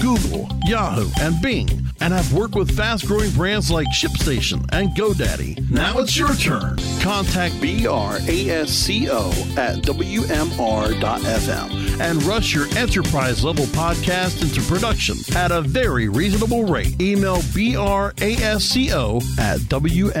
Google, 0.00 0.48
Yahoo, 0.64 1.08
and 1.20 1.40
Bing, 1.42 1.68
and 2.00 2.12
have 2.12 2.32
worked 2.32 2.54
with 2.54 2.76
fast 2.76 3.06
growing 3.06 3.30
brands 3.32 3.70
like 3.70 3.86
ShipStation 3.88 4.64
and 4.72 4.88
GoDaddy. 4.90 5.70
Now 5.70 5.98
it's 5.98 6.16
your 6.16 6.34
turn. 6.34 6.78
Contact 7.00 7.54
BRASCO 7.56 9.30
at 9.56 9.78
WMR.fm 9.82 11.70
and 12.00 12.22
rush 12.22 12.54
your 12.54 12.66
enterprise 12.76 13.44
level 13.44 13.66
podcast 13.66 14.42
into 14.42 14.62
production 14.62 15.16
at 15.36 15.52
a 15.52 15.60
very 15.60 16.08
reasonable 16.08 16.64
rate. 16.64 17.00
Email 17.00 17.36
brasco 17.36 19.22
at 19.38 19.60
wmr.fm. 19.60 20.20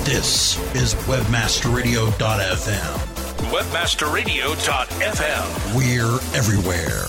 This 0.00 0.58
is 0.74 0.94
WebmasterRadio.fm. 1.06 2.98
WebmasterRadio.fm. 3.52 5.76
We're 5.76 6.18
everywhere. 6.36 7.06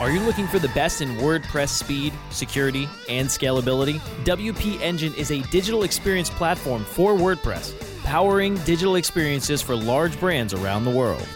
Are 0.00 0.10
you 0.10 0.20
looking 0.20 0.46
for 0.46 0.58
the 0.58 0.68
best 0.68 1.02
in 1.02 1.16
WordPress 1.16 1.68
speed, 1.68 2.14
security, 2.30 2.88
and 3.10 3.28
scalability? 3.28 3.98
WP 4.24 4.80
Engine 4.80 5.12
is 5.14 5.30
a 5.30 5.42
digital 5.50 5.82
experience 5.82 6.30
platform 6.30 6.84
for 6.84 7.12
WordPress, 7.12 7.74
powering 8.04 8.56
digital 8.64 8.96
experiences 8.96 9.60
for 9.60 9.76
large 9.76 10.18
brands 10.18 10.54
around 10.54 10.86
the 10.86 10.90
world. 10.90 11.28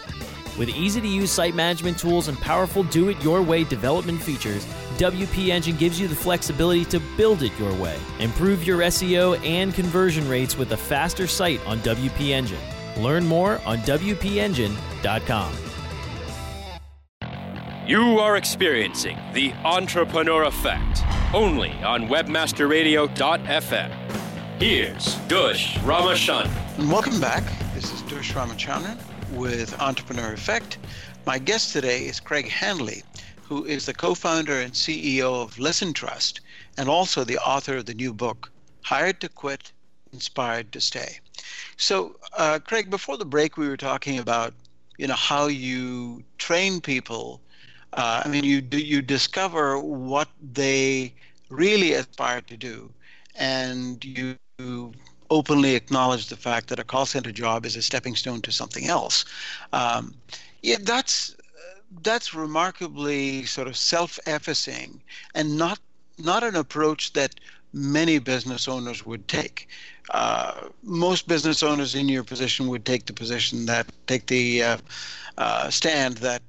With 0.57 0.69
easy 0.69 1.01
to 1.01 1.07
use 1.07 1.31
site 1.31 1.53
management 1.53 1.99
tools 1.99 2.29
and 2.29 2.39
powerful 2.39 2.83
do 2.83 3.09
it 3.09 3.21
your 3.21 3.41
way 3.41 3.65
development 3.65 4.21
features, 4.21 4.65
WP 4.97 5.49
Engine 5.49 5.75
gives 5.75 5.99
you 5.99 6.07
the 6.07 6.15
flexibility 6.15 6.85
to 6.85 7.01
build 7.17 7.43
it 7.43 7.51
your 7.59 7.73
way. 7.73 7.97
Improve 8.19 8.65
your 8.65 8.79
SEO 8.79 9.37
and 9.45 9.73
conversion 9.73 10.29
rates 10.29 10.57
with 10.57 10.71
a 10.71 10.77
faster 10.77 11.27
site 11.27 11.59
on 11.65 11.79
WP 11.79 12.29
Engine. 12.29 12.61
Learn 12.97 13.25
more 13.25 13.59
on 13.65 13.79
WPEngine.com. 13.79 15.53
You 17.85 18.19
are 18.19 18.37
experiencing 18.37 19.17
the 19.33 19.51
entrepreneur 19.65 20.43
effect 20.43 21.03
only 21.33 21.71
on 21.83 22.07
webmasterradio.fm. 22.07 23.91
Here's 24.59 25.15
Dush 25.27 25.75
Ramachandran. 25.79 26.89
Welcome 26.89 27.19
back. 27.19 27.43
This 27.75 27.91
is 27.91 28.01
Dush 28.03 28.31
Ramachandran 28.33 28.97
with 29.29 29.73
Entrepreneur 29.79 30.33
Effect. 30.33 30.77
My 31.25 31.39
guest 31.39 31.71
today 31.73 32.05
is 32.05 32.19
Craig 32.19 32.49
Handley, 32.49 33.03
who 33.43 33.65
is 33.65 33.85
the 33.85 33.93
co 33.93 34.13
founder 34.15 34.59
and 34.59 34.73
CEO 34.73 35.43
of 35.43 35.57
Listen 35.59 35.93
Trust 35.93 36.41
and 36.77 36.89
also 36.89 37.23
the 37.23 37.37
author 37.39 37.77
of 37.77 37.85
the 37.85 37.93
new 37.93 38.13
book, 38.13 38.51
Hired 38.83 39.21
to 39.21 39.29
Quit, 39.29 39.71
Inspired 40.13 40.71
to 40.73 40.81
Stay. 40.81 41.19
So, 41.77 42.15
uh, 42.37 42.59
Craig, 42.59 42.89
before 42.89 43.17
the 43.17 43.25
break, 43.25 43.57
we 43.57 43.67
were 43.67 43.77
talking 43.77 44.19
about 44.19 44.53
you 44.97 45.07
know 45.07 45.15
how 45.15 45.47
you 45.47 46.23
train 46.37 46.79
people 46.81 47.41
uh, 47.95 48.21
I 48.25 48.27
mean, 48.27 48.43
you 48.43 48.61
do 48.61 48.77
you 48.77 49.01
discover 49.01 49.79
what 49.79 50.27
they 50.41 51.13
really 51.49 51.93
aspire 51.93 52.41
to 52.41 52.57
do, 52.57 52.91
and 53.35 54.03
you 54.03 54.35
openly 55.29 55.75
acknowledge 55.75 56.27
the 56.27 56.35
fact 56.35 56.67
that 56.69 56.79
a 56.79 56.83
call 56.83 57.05
center 57.05 57.31
job 57.31 57.65
is 57.65 57.75
a 57.75 57.81
stepping 57.81 58.15
stone 58.15 58.41
to 58.41 58.51
something 58.51 58.87
else. 58.87 59.25
Um, 59.73 60.13
yeah, 60.61 60.77
that's 60.81 61.35
that's 62.03 62.33
remarkably 62.33 63.45
sort 63.45 63.67
of 63.67 63.77
self-effacing 63.77 65.01
and 65.33 65.57
not 65.57 65.79
not 66.17 66.43
an 66.43 66.55
approach 66.55 67.13
that 67.13 67.35
many 67.73 68.19
business 68.19 68.67
owners 68.67 69.05
would 69.05 69.27
take. 69.27 69.67
Uh, 70.11 70.69
most 70.83 71.27
business 71.27 71.61
owners 71.61 71.93
in 71.93 72.07
your 72.07 72.23
position 72.23 72.67
would 72.67 72.85
take 72.85 73.05
the 73.05 73.13
position 73.13 73.65
that 73.65 73.85
take 74.07 74.27
the 74.27 74.63
uh, 74.63 74.77
uh, 75.37 75.69
stand 75.69 76.17
that 76.17 76.41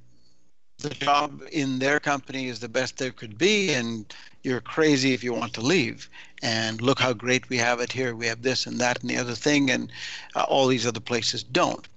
the 0.79 0.89
job 0.89 1.41
in 1.51 1.79
their 1.79 1.99
company 1.99 2.47
is 2.47 2.59
the 2.59 2.69
best 2.69 2.97
there 2.97 3.11
could 3.11 3.37
be 3.37 3.73
and 3.73 4.13
you're 4.47 4.61
crazy 4.61 5.13
if 5.13 5.23
you 5.23 5.33
want 5.33 5.53
to 5.53 5.61
leave. 5.61 6.09
And 6.41 6.81
look 6.81 6.99
how 6.99 7.13
great 7.13 7.49
we 7.49 7.57
have 7.57 7.79
it 7.79 7.91
here. 7.91 8.15
We 8.15 8.27
have 8.27 8.41
this 8.41 8.65
and 8.65 8.79
that 8.79 9.01
and 9.01 9.09
the 9.09 9.17
other 9.17 9.35
thing 9.35 9.69
and 9.69 9.91
uh, 10.35 10.43
all 10.43 10.67
these 10.67 10.87
other 10.87 10.99
places 10.99 11.43
don't. 11.43 11.87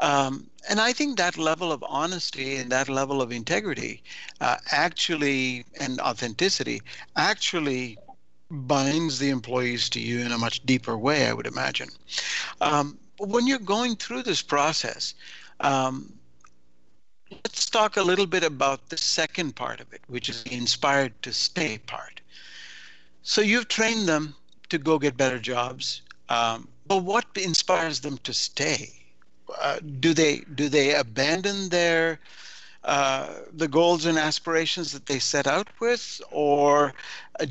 Um, 0.00 0.50
and 0.68 0.80
i 0.80 0.92
think 0.92 1.16
that 1.16 1.36
level 1.36 1.72
of 1.72 1.84
honesty 1.88 2.56
and 2.56 2.70
that 2.70 2.88
level 2.88 3.20
of 3.22 3.30
integrity 3.32 4.02
uh, 4.40 4.56
actually 4.72 5.64
and 5.80 6.00
authenticity 6.00 6.80
actually 7.16 7.98
binds 8.50 9.18
the 9.18 9.30
employees 9.30 9.88
to 9.90 10.00
you 10.00 10.20
in 10.20 10.32
a 10.32 10.38
much 10.38 10.64
deeper 10.64 10.96
way 10.96 11.26
i 11.28 11.32
would 11.32 11.46
imagine. 11.46 11.88
Um, 12.60 12.98
when 13.18 13.46
you're 13.46 13.58
going 13.58 13.96
through 13.96 14.22
this 14.24 14.42
process 14.42 15.14
um, 15.60 16.12
let's 17.30 17.68
talk 17.70 17.96
a 17.96 18.02
little 18.02 18.26
bit 18.26 18.42
about 18.42 18.88
the 18.88 18.96
second 18.96 19.56
part 19.56 19.80
of 19.80 19.92
it, 19.92 20.00
which 20.08 20.28
is 20.28 20.44
the 20.44 20.54
inspired 20.54 21.20
to 21.22 21.32
stay 21.32 21.78
part. 21.78 22.20
So 23.22 23.40
you've 23.40 23.68
trained 23.68 24.08
them 24.08 24.34
to 24.68 24.78
go 24.78 24.98
get 24.98 25.16
better 25.16 25.38
jobs, 25.38 26.02
um, 26.28 26.68
but 26.86 26.98
what 26.98 27.26
inspires 27.36 28.00
them 28.00 28.18
to 28.18 28.32
stay? 28.32 28.90
Uh, 29.60 29.78
do 30.00 30.14
they 30.14 30.38
do 30.54 30.68
they 30.68 30.94
abandon 30.94 31.68
their 31.68 32.18
uh, 32.84 33.34
the 33.52 33.68
goals 33.68 34.04
and 34.04 34.18
aspirations 34.18 34.92
that 34.92 35.06
they 35.06 35.18
set 35.18 35.46
out 35.46 35.68
with, 35.80 36.20
or 36.30 36.92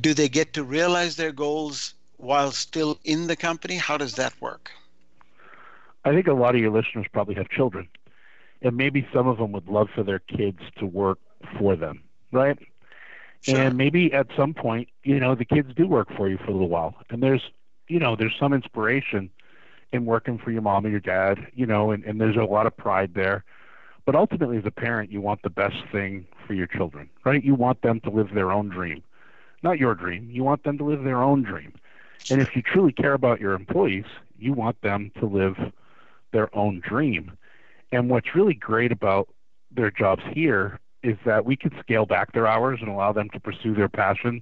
do 0.02 0.14
they 0.14 0.30
get 0.30 0.54
to 0.54 0.64
realize 0.64 1.16
their 1.16 1.32
goals 1.32 1.94
while 2.18 2.52
still 2.52 3.00
in 3.04 3.28
the 3.28 3.36
company? 3.36 3.78
How 3.78 3.98
does 3.98 4.14
that 4.16 4.34
work? 4.40 4.72
I 6.06 6.12
think 6.12 6.28
a 6.28 6.34
lot 6.34 6.56
of 6.56 6.62
your 6.62 6.72
listeners 6.72 7.08
probably 7.12 7.36
have 7.36 7.50
children 7.50 7.88
and 8.64 8.76
maybe 8.78 9.08
some 9.14 9.28
of 9.28 9.38
them 9.38 9.52
would 9.52 9.68
love 9.68 9.90
for 9.94 10.04
their 10.04 10.20
kids 10.20 10.60
to 10.80 10.86
work 10.86 11.20
for 11.60 11.76
them, 11.76 12.02
right? 12.32 12.58
Sure. 13.42 13.60
And 13.60 13.78
maybe 13.78 14.14
at 14.14 14.28
some 14.38 14.54
point, 14.54 14.88
you 15.04 15.20
know, 15.20 15.36
the 15.36 15.46
kids 15.46 15.74
do 15.76 15.86
work 15.86 16.08
for 16.16 16.30
you 16.30 16.38
for 16.38 16.46
a 16.46 16.52
little 16.52 16.70
while, 16.70 16.96
and 17.10 17.22
there's, 17.22 17.44
you 17.88 18.00
know, 18.00 18.16
there's 18.16 18.36
some 18.40 18.54
inspiration 18.54 19.30
in 19.92 20.06
working 20.06 20.40
for 20.40 20.50
your 20.50 20.62
mom 20.62 20.86
or 20.86 20.90
your 20.90 21.02
dad, 21.02 21.48
you 21.54 21.66
know, 21.66 21.92
and, 21.92 22.04
and 22.06 22.20
there's 22.20 22.38
a 22.38 22.44
lot 22.44 22.66
of 22.66 22.76
pride 22.76 23.14
there. 23.14 23.44
But 24.06 24.16
ultimately, 24.16 24.58
as 24.58 24.66
a 24.66 24.72
parent, 24.72 25.12
you 25.12 25.22
want 25.22 25.44
the 25.44 25.50
best 25.50 25.76
thing 25.92 26.26
for 26.48 26.54
your 26.54 26.68
children, 26.68 27.10
right? 27.26 27.44
You 27.44 27.56
want 27.56 27.82
them 27.82 28.00
to 28.02 28.10
live 28.10 28.34
their 28.34 28.52
own 28.52 28.70
dream, 28.70 29.04
not 29.62 29.78
your 29.78 29.94
dream. 29.94 30.30
You 30.32 30.44
want 30.44 30.64
them 30.64 30.78
to 30.78 30.84
live 30.84 31.04
their 31.04 31.22
own 31.22 31.44
dream. 31.44 31.74
And 32.30 32.42
if 32.42 32.56
you 32.56 32.62
truly 32.62 32.92
care 32.92 33.14
about 33.14 33.40
your 33.40 33.54
employees, 33.54 34.06
you 34.40 34.54
want 34.54 34.82
them 34.82 35.12
to 35.20 35.26
live 35.26 35.58
their 36.32 36.54
own 36.56 36.82
dream. 36.86 37.34
And 37.94 38.10
what's 38.10 38.34
really 38.34 38.56
great 38.56 38.92
about 38.92 39.30
their 39.70 39.92
jobs 39.92 40.24
here 40.34 40.80
is 41.04 41.16
that 41.26 41.46
we 41.46 41.56
can 41.56 41.72
scale 41.80 42.08
back 42.08 42.34
their 42.34 42.48
hours 42.48 42.80
and 42.82 42.90
allow 42.90 43.14
them 43.14 43.30
to 43.30 43.40
pursue 43.40 43.76
their 43.76 43.88
passion 43.88 44.42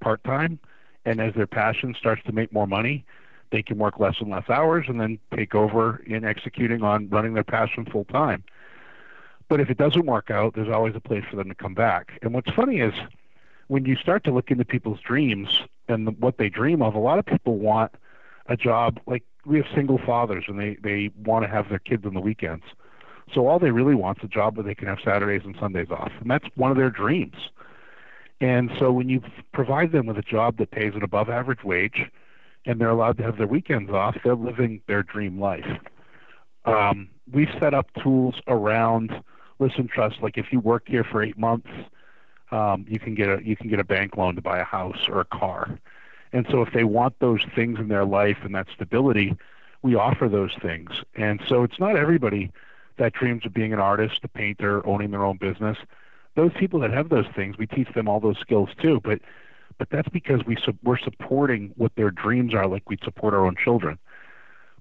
part 0.00 0.24
time. 0.24 0.58
And 1.04 1.20
as 1.20 1.34
their 1.34 1.46
passion 1.46 1.94
starts 1.98 2.22
to 2.24 2.32
make 2.32 2.54
more 2.54 2.66
money, 2.66 3.04
they 3.52 3.62
can 3.62 3.76
work 3.76 4.00
less 4.00 4.14
and 4.18 4.30
less 4.30 4.48
hours 4.48 4.86
and 4.88 4.98
then 4.98 5.18
take 5.36 5.54
over 5.54 6.02
in 6.06 6.24
executing 6.24 6.82
on 6.82 7.10
running 7.10 7.34
their 7.34 7.44
passion 7.44 7.84
full 7.84 8.06
time. 8.06 8.42
But 9.50 9.60
if 9.60 9.68
it 9.68 9.76
doesn't 9.76 10.06
work 10.06 10.30
out, 10.30 10.54
there's 10.54 10.72
always 10.72 10.96
a 10.96 11.00
place 11.00 11.24
for 11.28 11.36
them 11.36 11.50
to 11.50 11.54
come 11.54 11.74
back. 11.74 12.18
And 12.22 12.32
what's 12.32 12.50
funny 12.52 12.80
is 12.80 12.94
when 13.68 13.84
you 13.84 13.96
start 13.96 14.24
to 14.24 14.30
look 14.30 14.50
into 14.50 14.64
people's 14.64 15.00
dreams 15.00 15.50
and 15.86 16.06
the, 16.06 16.12
what 16.12 16.38
they 16.38 16.48
dream 16.48 16.80
of, 16.80 16.94
a 16.94 16.98
lot 16.98 17.18
of 17.18 17.26
people 17.26 17.58
want 17.58 17.92
a 18.46 18.56
job 18.56 19.00
like 19.04 19.22
we 19.44 19.58
have 19.58 19.66
single 19.74 19.98
fathers 19.98 20.44
and 20.48 20.58
they, 20.58 20.78
they 20.82 21.10
want 21.26 21.44
to 21.44 21.50
have 21.50 21.68
their 21.68 21.78
kids 21.78 22.06
on 22.06 22.14
the 22.14 22.20
weekends. 22.20 22.64
So 23.34 23.46
all 23.48 23.58
they 23.58 23.70
really 23.70 23.94
want 23.94 24.18
is 24.18 24.24
a 24.24 24.28
job 24.28 24.56
where 24.56 24.64
they 24.64 24.74
can 24.74 24.88
have 24.88 24.98
Saturdays 25.04 25.42
and 25.44 25.56
Sundays 25.58 25.90
off, 25.90 26.12
and 26.20 26.30
that's 26.30 26.46
one 26.54 26.70
of 26.70 26.76
their 26.76 26.90
dreams. 26.90 27.36
And 28.40 28.70
so 28.78 28.92
when 28.92 29.08
you 29.08 29.22
provide 29.52 29.92
them 29.92 30.06
with 30.06 30.18
a 30.18 30.22
job 30.22 30.58
that 30.58 30.70
pays 30.70 30.94
an 30.94 31.02
above 31.02 31.28
average 31.28 31.64
wage, 31.64 32.10
and 32.66 32.80
they're 32.80 32.90
allowed 32.90 33.16
to 33.18 33.22
have 33.22 33.38
their 33.38 33.46
weekends 33.46 33.90
off, 33.90 34.16
they're 34.24 34.34
living 34.34 34.80
their 34.86 35.02
dream 35.02 35.40
life. 35.40 35.66
Um, 36.64 37.08
we've 37.32 37.50
set 37.60 37.74
up 37.74 37.92
tools 38.02 38.34
around 38.48 39.22
Listen 39.58 39.88
Trust. 39.88 40.20
Like 40.20 40.36
if 40.36 40.52
you 40.52 40.60
work 40.60 40.84
here 40.86 41.04
for 41.04 41.22
eight 41.22 41.38
months, 41.38 41.68
um, 42.50 42.84
you 42.88 42.98
can 42.98 43.14
get 43.14 43.28
a 43.28 43.44
you 43.44 43.56
can 43.56 43.68
get 43.68 43.80
a 43.80 43.84
bank 43.84 44.16
loan 44.16 44.34
to 44.36 44.42
buy 44.42 44.58
a 44.58 44.64
house 44.64 45.08
or 45.08 45.20
a 45.20 45.24
car. 45.24 45.78
And 46.32 46.46
so 46.50 46.60
if 46.62 46.72
they 46.72 46.84
want 46.84 47.18
those 47.20 47.40
things 47.54 47.78
in 47.78 47.88
their 47.88 48.04
life 48.04 48.38
and 48.42 48.54
that 48.54 48.66
stability, 48.74 49.36
we 49.82 49.94
offer 49.94 50.28
those 50.28 50.54
things. 50.60 50.90
And 51.14 51.40
so 51.48 51.62
it's 51.62 51.78
not 51.78 51.96
everybody 51.96 52.50
that 52.98 53.12
dreams 53.12 53.44
of 53.44 53.52
being 53.52 53.72
an 53.72 53.80
artist, 53.80 54.20
a 54.22 54.28
painter, 54.28 54.86
owning 54.86 55.10
their 55.10 55.24
own 55.24 55.36
business. 55.36 55.78
Those 56.34 56.52
people 56.58 56.80
that 56.80 56.92
have 56.92 57.08
those 57.08 57.26
things, 57.34 57.56
we 57.58 57.66
teach 57.66 57.92
them 57.94 58.08
all 58.08 58.20
those 58.20 58.38
skills 58.38 58.70
too. 58.80 59.00
But 59.02 59.20
but 59.78 59.90
that's 59.90 60.08
because 60.08 60.44
we 60.46 60.56
su- 60.56 60.78
we're 60.82 60.98
supporting 60.98 61.72
what 61.76 61.94
their 61.96 62.10
dreams 62.10 62.54
are, 62.54 62.66
like 62.66 62.88
we 62.88 62.98
support 63.04 63.34
our 63.34 63.46
own 63.46 63.56
children. 63.62 63.98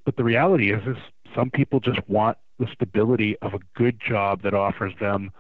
But 0.06 0.16
the 0.16 0.24
reality 0.24 0.72
is, 0.72 0.86
is 0.88 0.98
some 1.34 1.50
people 1.50 1.80
just 1.80 2.00
want 2.08 2.38
the 2.60 2.68
stability 2.68 3.38
of 3.42 3.54
a 3.54 3.60
good 3.76 4.00
job 4.00 4.44
that 4.44 4.54
offers 4.54 4.94
them 5.00 5.32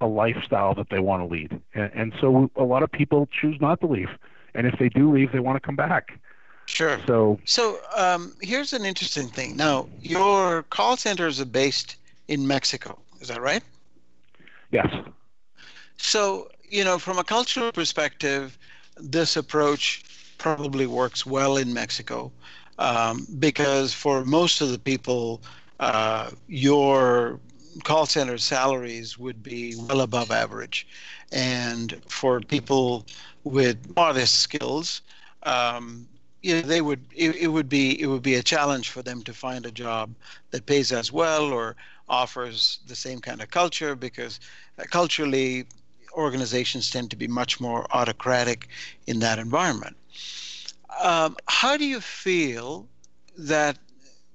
a 0.00 0.06
lifestyle 0.06 0.74
that 0.74 0.88
they 0.90 1.00
want 1.00 1.22
to 1.22 1.26
lead. 1.26 1.60
And, 1.74 1.90
and 1.94 2.14
so 2.20 2.50
a 2.56 2.64
lot 2.64 2.82
of 2.82 2.90
people 2.90 3.28
choose 3.30 3.60
not 3.60 3.80
to 3.80 3.86
leave. 3.86 4.08
And 4.54 4.66
if 4.66 4.78
they 4.78 4.88
do 4.88 5.12
leave, 5.12 5.32
they 5.32 5.40
want 5.40 5.56
to 5.56 5.60
come 5.60 5.76
back. 5.76 6.18
Sure. 6.66 6.98
So, 7.06 7.38
so 7.44 7.78
um, 7.94 8.34
here's 8.40 8.72
an 8.72 8.84
interesting 8.86 9.28
thing. 9.28 9.56
Now, 9.56 9.88
your 10.00 10.62
call 10.64 10.96
centers 10.96 11.40
are 11.40 11.46
based 11.46 11.96
in 12.28 12.46
Mexico. 12.46 12.98
Is 13.20 13.28
that 13.28 13.40
right? 13.40 13.62
Yes. 14.70 14.92
So, 15.96 16.48
you 16.68 16.84
know, 16.84 16.98
from 16.98 17.18
a 17.18 17.24
cultural 17.24 17.72
perspective, 17.72 18.58
this 18.96 19.36
approach 19.36 20.04
probably 20.38 20.86
works 20.86 21.24
well 21.24 21.56
in 21.56 21.72
Mexico 21.72 22.32
um, 22.78 23.26
because 23.38 23.92
for 23.92 24.24
most 24.24 24.60
of 24.60 24.70
the 24.70 24.78
people, 24.78 25.40
uh, 25.80 26.30
your 26.48 27.40
call 27.82 28.06
center 28.06 28.38
salaries 28.38 29.18
would 29.18 29.42
be 29.42 29.74
well 29.76 30.02
above 30.02 30.30
average. 30.30 30.86
And 31.32 32.00
for 32.08 32.40
people 32.40 33.06
with 33.44 33.94
modest 33.96 34.40
skills, 34.40 35.02
um, 35.42 36.06
you 36.42 36.54
know, 36.54 36.60
they 36.62 36.82
would 36.82 37.00
it, 37.16 37.36
it, 37.36 37.48
would 37.48 37.68
be 37.68 38.00
it 38.00 38.06
would 38.06 38.22
be 38.22 38.34
a 38.34 38.42
challenge 38.42 38.90
for 38.90 39.02
them 39.02 39.22
to 39.22 39.32
find 39.32 39.64
a 39.64 39.70
job 39.70 40.14
that 40.50 40.66
pays 40.66 40.92
as 40.92 41.10
well 41.10 41.52
or 41.52 41.74
offers 42.08 42.80
the 42.86 42.96
same 42.96 43.20
kind 43.20 43.40
of 43.40 43.50
culture 43.50 43.94
because 43.94 44.40
uh, 44.78 44.84
culturally 44.90 45.66
organizations 46.12 46.90
tend 46.90 47.10
to 47.10 47.16
be 47.16 47.26
much 47.26 47.60
more 47.60 47.86
autocratic 47.92 48.68
in 49.06 49.18
that 49.20 49.38
environment. 49.38 49.96
Um, 51.02 51.36
how 51.46 51.76
do 51.76 51.84
you 51.84 52.00
feel 52.00 52.86
that 53.36 53.78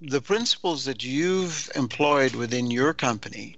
the 0.02 0.22
principles 0.22 0.86
that 0.86 1.04
you've 1.04 1.70
employed 1.76 2.36
within 2.36 2.72
your 2.72 2.94
company 2.94 3.58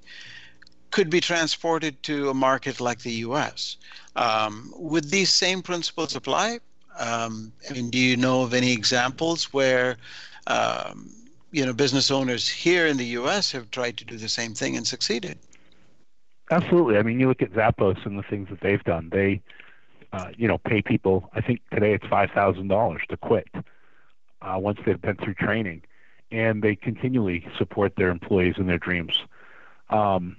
could 0.92 1.10
be 1.10 1.22
transported 1.22 2.02
to 2.04 2.30
a 2.30 2.34
market 2.34 2.80
like 2.80 3.00
the 3.00 3.14
US? 3.28 3.78
Um, 4.16 4.74
would 4.76 5.10
these 5.10 5.34
same 5.34 5.62
principles 5.62 6.16
apply? 6.16 6.60
Um, 7.00 7.54
I 7.70 7.74
mean, 7.74 7.90
do 7.90 7.98
you 7.98 8.18
know 8.18 8.44
of 8.44 8.54
any 8.54 8.74
examples 8.74 9.54
where 9.54 9.98
um, 10.48 11.10
you 11.52 11.66
know 11.66 11.74
business 11.74 12.12
owners 12.12 12.48
here 12.48 12.88
in 12.88 12.98
the 12.98 13.06
U.S. 13.06 13.52
have 13.52 13.70
tried 13.72 13.98
to 13.98 14.06
do 14.06 14.18
the 14.18 14.30
same 14.30 14.54
thing 14.54 14.78
and 14.78 14.88
succeeded. 14.88 15.38
Absolutely. 16.50 16.98
I 16.98 17.04
mean, 17.04 17.20
you 17.20 17.28
look 17.28 17.42
at 17.42 17.54
Zappos 17.54 18.06
and 18.06 18.18
the 18.18 18.24
things 18.24 18.50
that 18.50 18.60
they've 18.62 18.84
done. 18.84 19.10
They, 19.12 19.42
uh, 20.12 20.30
you 20.38 20.48
know, 20.48 20.58
pay 20.58 20.82
people. 20.82 21.30
I 21.34 21.42
think 21.42 21.62
today 21.72 21.94
it's 21.94 22.06
five 22.08 22.32
thousand 22.32 22.68
dollars 22.68 23.02
to 23.10 23.18
quit 23.18 23.48
uh, 24.42 24.58
once 24.58 24.80
they've 24.86 25.02
been 25.02 25.18
through 25.18 25.36
training, 25.36 25.84
and 26.32 26.62
they 26.62 26.76
continually 26.76 27.48
support 27.58 27.96
their 27.96 28.10
employees 28.10 28.56
in 28.58 28.68
their 28.68 28.80
dreams. 28.80 29.18
Um, 29.90 30.38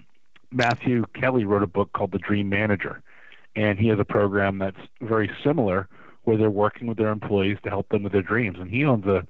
Matthew 0.51 1.05
Kelly 1.15 1.45
wrote 1.45 1.63
a 1.63 1.67
book 1.67 1.93
called 1.93 2.13
The 2.13 2.19
Dream 2.19 2.49
Manager, 2.49 3.03
and 3.57 3.79
he 3.79 3.89
has 3.89 3.99
a 3.99 4.05
program 4.05 4.59
that's 4.59 4.81
very 5.01 5.31
similar 5.43 5.89
where 6.25 6.37
they're 6.37 6.51
working 6.51 6.87
with 6.87 6.99
their 6.99 7.11
employees 7.11 7.59
to 7.65 7.71
help 7.71 7.89
them 7.89 8.03
with 8.03 8.13
their 8.13 8.23
dreams. 8.23 8.59
And 8.61 8.71
he 8.71 8.85
owns 8.85 9.07
a 9.07 9.27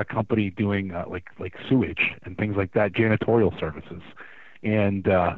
a 0.00 0.04
company 0.04 0.50
doing 0.50 0.92
uh, 0.92 1.04
like 1.06 1.28
like 1.38 1.54
sewage 1.68 2.12
and 2.24 2.36
things 2.36 2.56
like 2.56 2.72
that, 2.72 2.92
janitorial 2.92 3.58
services, 3.60 4.02
and 4.62 5.06
uh, 5.06 5.36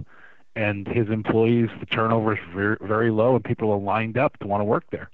and 0.56 0.86
his 0.86 1.08
employees 1.08 1.68
the 1.80 1.86
turnover 1.86 2.34
is 2.34 2.40
very 2.54 2.76
very 2.80 3.10
low, 3.10 3.34
and 3.34 3.44
people 3.44 3.70
are 3.72 3.78
lined 3.78 4.16
up 4.16 4.38
to 4.38 4.46
want 4.46 4.60
to 4.60 4.64
work 4.64 4.84
there. 4.90 5.10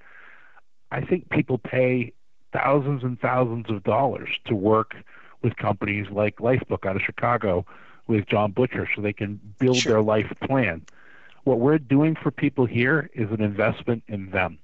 I 0.90 1.00
think 1.00 1.30
people 1.30 1.58
pay 1.58 2.12
thousands 2.52 3.02
and 3.02 3.20
thousands 3.20 3.70
of 3.70 3.82
dollars 3.84 4.30
to 4.46 4.54
work 4.54 4.94
with 5.42 5.56
companies 5.56 6.06
like 6.10 6.36
Lifebook 6.36 6.86
out 6.86 6.96
of 6.96 7.02
Chicago 7.02 7.64
with 8.06 8.26
John 8.26 8.52
Butcher 8.52 8.88
so 8.94 9.02
they 9.02 9.12
can 9.12 9.40
build 9.58 9.76
sure. 9.76 9.92
their 9.92 10.02
life 10.02 10.32
plan. 10.42 10.84
What 11.44 11.60
we're 11.60 11.78
doing 11.78 12.16
for 12.20 12.30
people 12.30 12.66
here 12.66 13.10
is 13.14 13.30
an 13.30 13.40
investment 13.40 14.02
in 14.08 14.30
them. 14.30 14.58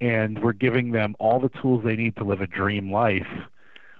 And 0.00 0.42
we're 0.42 0.52
giving 0.52 0.92
them 0.92 1.16
all 1.18 1.40
the 1.40 1.48
tools 1.60 1.82
they 1.84 1.96
need 1.96 2.16
to 2.16 2.24
live 2.24 2.40
a 2.40 2.46
dream 2.46 2.92
life, 2.92 3.26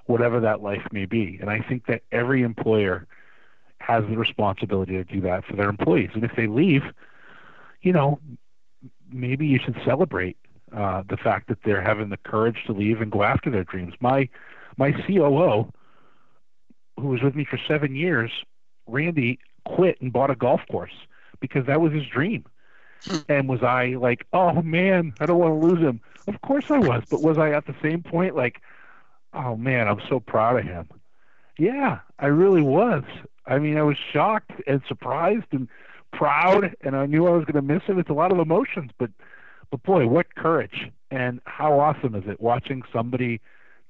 whatever 0.08 0.40
that 0.40 0.62
life 0.62 0.82
may 0.90 1.04
be. 1.04 1.38
And 1.40 1.50
I 1.50 1.60
think 1.60 1.86
that 1.86 2.02
every 2.10 2.42
employer 2.42 3.06
has 3.78 4.04
the 4.08 4.16
responsibility 4.16 4.92
to 4.94 5.04
do 5.04 5.20
that 5.20 5.44
for 5.44 5.54
their 5.54 5.68
employees. 5.68 6.10
And 6.14 6.24
if 6.24 6.32
they 6.34 6.46
leave, 6.46 6.82
you 7.82 7.92
know, 7.92 8.18
maybe 9.12 9.46
you 9.46 9.58
should 9.62 9.76
celebrate 9.84 10.36
uh, 10.74 11.02
the 11.08 11.16
fact 11.16 11.48
that 11.48 11.58
they're 11.62 11.82
having 11.82 12.08
the 12.08 12.16
courage 12.16 12.64
to 12.66 12.72
leave 12.72 13.00
and 13.00 13.12
go 13.12 13.22
after 13.22 13.50
their 13.50 13.64
dreams. 13.64 13.94
My 14.00 14.28
my 14.78 14.92
COO, 14.92 15.70
who 16.96 17.08
was 17.08 17.22
with 17.22 17.34
me 17.34 17.44
for 17.44 17.58
seven 17.68 17.94
years, 17.94 18.30
Randy 18.86 19.38
quit 19.64 20.00
and 20.00 20.12
bought 20.12 20.30
a 20.30 20.36
golf 20.36 20.62
course 20.70 20.92
because 21.40 21.66
that 21.66 21.80
was 21.80 21.92
his 21.92 22.06
dream. 22.06 22.44
Hmm. 23.06 23.18
and 23.28 23.48
was 23.48 23.62
I 23.62 23.96
like, 24.00 24.26
oh 24.32 24.60
man, 24.62 25.12
I 25.20 25.26
don't 25.26 25.38
want 25.38 25.60
to 25.60 25.66
lose 25.66 25.78
him? 25.78 26.00
Of 26.26 26.40
course 26.40 26.68
I 26.68 26.78
was, 26.78 27.04
but 27.08 27.22
was 27.22 27.38
I 27.38 27.52
at 27.52 27.66
the 27.66 27.74
same 27.80 28.02
point 28.02 28.34
like, 28.34 28.60
oh 29.32 29.56
man, 29.56 29.88
I'm 29.88 30.00
so 30.08 30.20
proud 30.20 30.58
of 30.58 30.64
him? 30.64 30.88
Yeah, 31.58 32.00
I 32.18 32.26
really 32.26 32.62
was. 32.62 33.04
I 33.46 33.58
mean, 33.58 33.76
I 33.76 33.82
was 33.82 33.96
shocked 34.12 34.52
and 34.66 34.80
surprised 34.86 35.46
and 35.52 35.68
proud, 36.12 36.74
and 36.82 36.96
I 36.96 37.06
knew 37.06 37.26
I 37.26 37.30
was 37.30 37.44
going 37.44 37.54
to 37.54 37.74
miss 37.74 37.82
him. 37.84 37.98
It's 37.98 38.10
a 38.10 38.14
lot 38.14 38.32
of 38.32 38.38
emotions, 38.38 38.90
but 38.98 39.10
but 39.70 39.82
boy, 39.82 40.06
what 40.06 40.34
courage 40.34 40.90
and 41.10 41.40
how 41.44 41.78
awesome 41.78 42.14
is 42.14 42.24
it 42.26 42.40
watching 42.40 42.82
somebody 42.92 43.40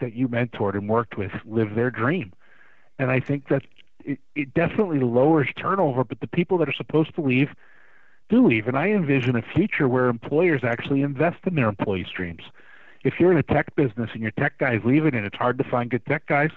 that 0.01 0.15
you 0.15 0.29
mentored 0.29 0.75
and 0.75 0.89
worked 0.89 1.17
with 1.17 1.33
live 1.45 1.75
their 1.75 1.91
dream? 1.91 2.33
And 2.99 3.11
I 3.11 3.21
think 3.21 3.49
that 3.49 3.63
it, 4.05 4.19
it 4.35 4.55
definitely 4.55 5.01
lowers 5.01 5.49
turnover, 5.57 6.03
but 6.03 6.21
the 6.21 6.27
people 6.27 6.59
that 6.59 6.69
are 6.69 6.75
supposed 6.75 7.15
to 7.15 7.21
leave 7.21 7.51
do 8.29 8.47
leave. 8.47 8.67
And 8.67 8.77
I 8.77 8.89
envision 8.89 9.37
a 9.37 9.43
future 9.43 9.89
where 9.89 10.07
employers 10.09 10.63
actually 10.65 11.03
invest 11.03 11.39
in 11.47 11.55
their 11.55 11.69
employees' 11.69 12.09
dreams. 12.15 12.43
If 13.05 13.15
you're 13.19 13.33
in 13.33 13.39
a 13.39 13.43
tech 13.43 13.75
business 13.77 14.11
and 14.13 14.23
your 14.23 14.33
tech 14.33 14.59
guy's 14.59 14.81
leaving 14.85 15.15
and 15.15 15.25
it's 15.25 15.37
hard 15.37 15.59
to 15.59 15.65
find 15.65 15.91
good 15.91 16.05
tech 16.07 16.27
guys, 16.27 16.51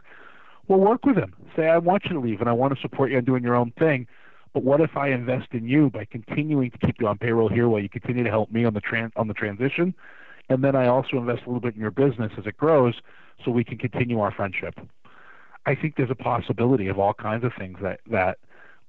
well, 0.67 0.79
work 0.79 1.05
with 1.05 1.15
them. 1.15 1.33
Say, 1.55 1.67
I 1.67 1.77
want 1.77 2.05
you 2.05 2.13
to 2.13 2.19
leave 2.19 2.39
and 2.39 2.49
I 2.49 2.53
want 2.53 2.73
to 2.75 2.81
support 2.81 3.11
you 3.11 3.17
on 3.17 3.25
doing 3.25 3.43
your 3.43 3.55
own 3.55 3.71
thing. 3.77 4.07
But 4.53 4.63
what 4.63 4.81
if 4.81 4.97
I 4.97 5.09
invest 5.09 5.47
in 5.51 5.65
you 5.65 5.89
by 5.89 6.05
continuing 6.05 6.71
to 6.71 6.77
keep 6.77 6.99
you 6.99 7.07
on 7.07 7.17
payroll 7.17 7.49
here 7.49 7.69
while 7.69 7.81
you 7.81 7.89
continue 7.89 8.23
to 8.23 8.29
help 8.29 8.51
me 8.51 8.65
on 8.65 8.73
the 8.73 8.81
tran- 8.81 9.11
on 9.15 9.27
the 9.27 9.33
transition, 9.33 9.93
and 10.49 10.63
then 10.63 10.75
I 10.75 10.87
also 10.87 11.17
invest 11.17 11.43
a 11.43 11.45
little 11.45 11.61
bit 11.61 11.75
in 11.75 11.81
your 11.81 11.91
business 11.91 12.33
as 12.37 12.45
it 12.45 12.57
grows, 12.57 12.95
so 13.43 13.51
we 13.51 13.63
can 13.63 13.77
continue 13.77 14.19
our 14.19 14.31
friendship. 14.31 14.79
I 15.65 15.75
think 15.75 15.95
there's 15.95 16.11
a 16.11 16.15
possibility 16.15 16.87
of 16.87 16.99
all 16.99 17.13
kinds 17.13 17.45
of 17.45 17.53
things 17.57 17.77
that 17.81 18.01
that 18.07 18.39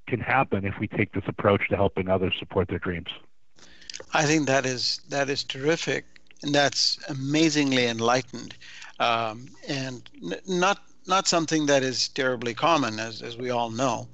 can 0.08 0.18
happen 0.18 0.64
if 0.64 0.74
we 0.80 0.88
take 0.88 1.12
this 1.12 1.24
approach 1.28 1.68
to 1.68 1.76
helping 1.76 2.08
others 2.08 2.34
support 2.38 2.68
their 2.68 2.78
dreams. 2.78 3.08
I 4.12 4.24
think 4.24 4.46
that 4.48 4.66
is 4.66 5.00
that 5.10 5.30
is 5.30 5.44
terrific, 5.44 6.04
and 6.42 6.54
that's 6.54 6.98
amazingly 7.08 7.86
enlightened, 7.86 8.56
um, 8.98 9.46
and 9.68 10.08
n- 10.22 10.40
not 10.46 10.82
not 11.06 11.26
something 11.28 11.66
that 11.66 11.82
is 11.82 12.08
terribly 12.08 12.54
common, 12.54 12.98
as 13.00 13.22
as 13.22 13.36
we 13.36 13.50
all 13.50 13.70
know. 13.70 14.08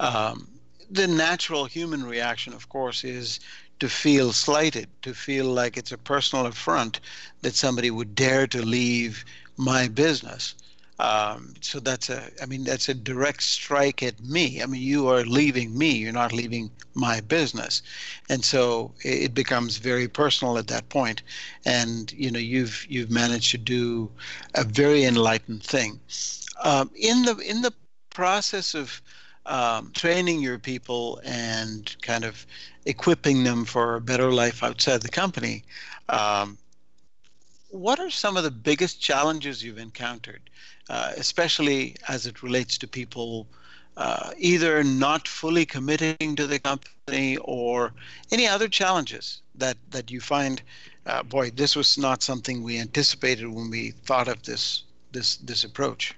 Um, 0.00 0.48
the 0.90 1.06
natural 1.06 1.64
human 1.64 2.04
reaction, 2.04 2.52
of 2.52 2.68
course, 2.68 3.04
is 3.04 3.40
to 3.80 3.88
feel 3.88 4.32
slighted, 4.32 4.88
to 5.02 5.14
feel 5.14 5.46
like 5.46 5.76
it's 5.76 5.92
a 5.92 5.98
personal 5.98 6.46
affront 6.46 7.00
that 7.42 7.54
somebody 7.54 7.90
would 7.90 8.14
dare 8.14 8.46
to 8.48 8.62
leave 8.62 9.24
my 9.56 9.88
business. 9.88 10.54
Um, 10.98 11.54
so 11.60 11.80
that's 11.80 12.08
a, 12.08 12.30
I 12.40 12.46
mean, 12.46 12.64
that's 12.64 12.88
a 12.88 12.94
direct 12.94 13.42
strike 13.42 14.02
at 14.02 14.20
me. 14.20 14.62
I 14.62 14.66
mean, 14.66 14.80
you 14.82 15.08
are 15.08 15.24
leaving 15.24 15.76
me. 15.76 15.90
You're 15.90 16.12
not 16.12 16.32
leaving 16.32 16.70
my 16.94 17.20
business, 17.20 17.82
and 18.28 18.44
so 18.44 18.94
it 19.02 19.34
becomes 19.34 19.78
very 19.78 20.06
personal 20.06 20.56
at 20.56 20.68
that 20.68 20.88
point. 20.88 21.22
And 21.64 22.12
you 22.12 22.30
know, 22.30 22.38
you've 22.38 22.86
you've 22.88 23.10
managed 23.10 23.50
to 23.50 23.58
do 23.58 24.10
a 24.54 24.62
very 24.64 25.04
enlightened 25.04 25.64
thing. 25.64 25.98
Um, 26.62 26.90
in 26.94 27.22
the 27.24 27.36
in 27.38 27.62
the 27.62 27.72
process 28.10 28.74
of 28.74 29.02
um, 29.46 29.90
training 29.94 30.40
your 30.40 30.58
people 30.58 31.20
and 31.24 31.94
kind 32.02 32.24
of 32.24 32.46
equipping 32.86 33.44
them 33.44 33.64
for 33.64 33.96
a 33.96 34.00
better 34.00 34.32
life 34.32 34.62
outside 34.62 35.02
the 35.02 35.08
company. 35.08 35.64
Um, 36.08 36.58
what 37.74 37.98
are 37.98 38.10
some 38.10 38.36
of 38.36 38.44
the 38.44 38.50
biggest 38.50 39.00
challenges 39.00 39.62
you've 39.62 39.78
encountered? 39.78 40.50
uh, 40.88 41.12
especially 41.16 41.96
as 42.08 42.26
it 42.26 42.42
relates 42.42 42.78
to 42.78 42.86
people 42.86 43.46
uh, 43.96 44.30
either 44.36 44.82
not 44.82 45.28
fully 45.28 45.64
committing 45.64 46.34
to 46.36 46.46
the 46.46 46.58
company 46.58 47.36
or 47.38 47.92
any 48.32 48.46
other 48.46 48.68
challenges 48.68 49.40
that, 49.54 49.76
that 49.90 50.10
you 50.10 50.20
find, 50.20 50.62
uh, 51.06 51.22
boy, 51.22 51.50
this 51.50 51.76
was 51.76 51.96
not 51.96 52.22
something 52.22 52.62
we 52.62 52.78
anticipated 52.78 53.46
when 53.46 53.70
we 53.70 53.90
thought 53.90 54.28
of 54.28 54.42
this 54.42 54.82
this 55.12 55.36
this 55.36 55.62
approach. 55.62 56.12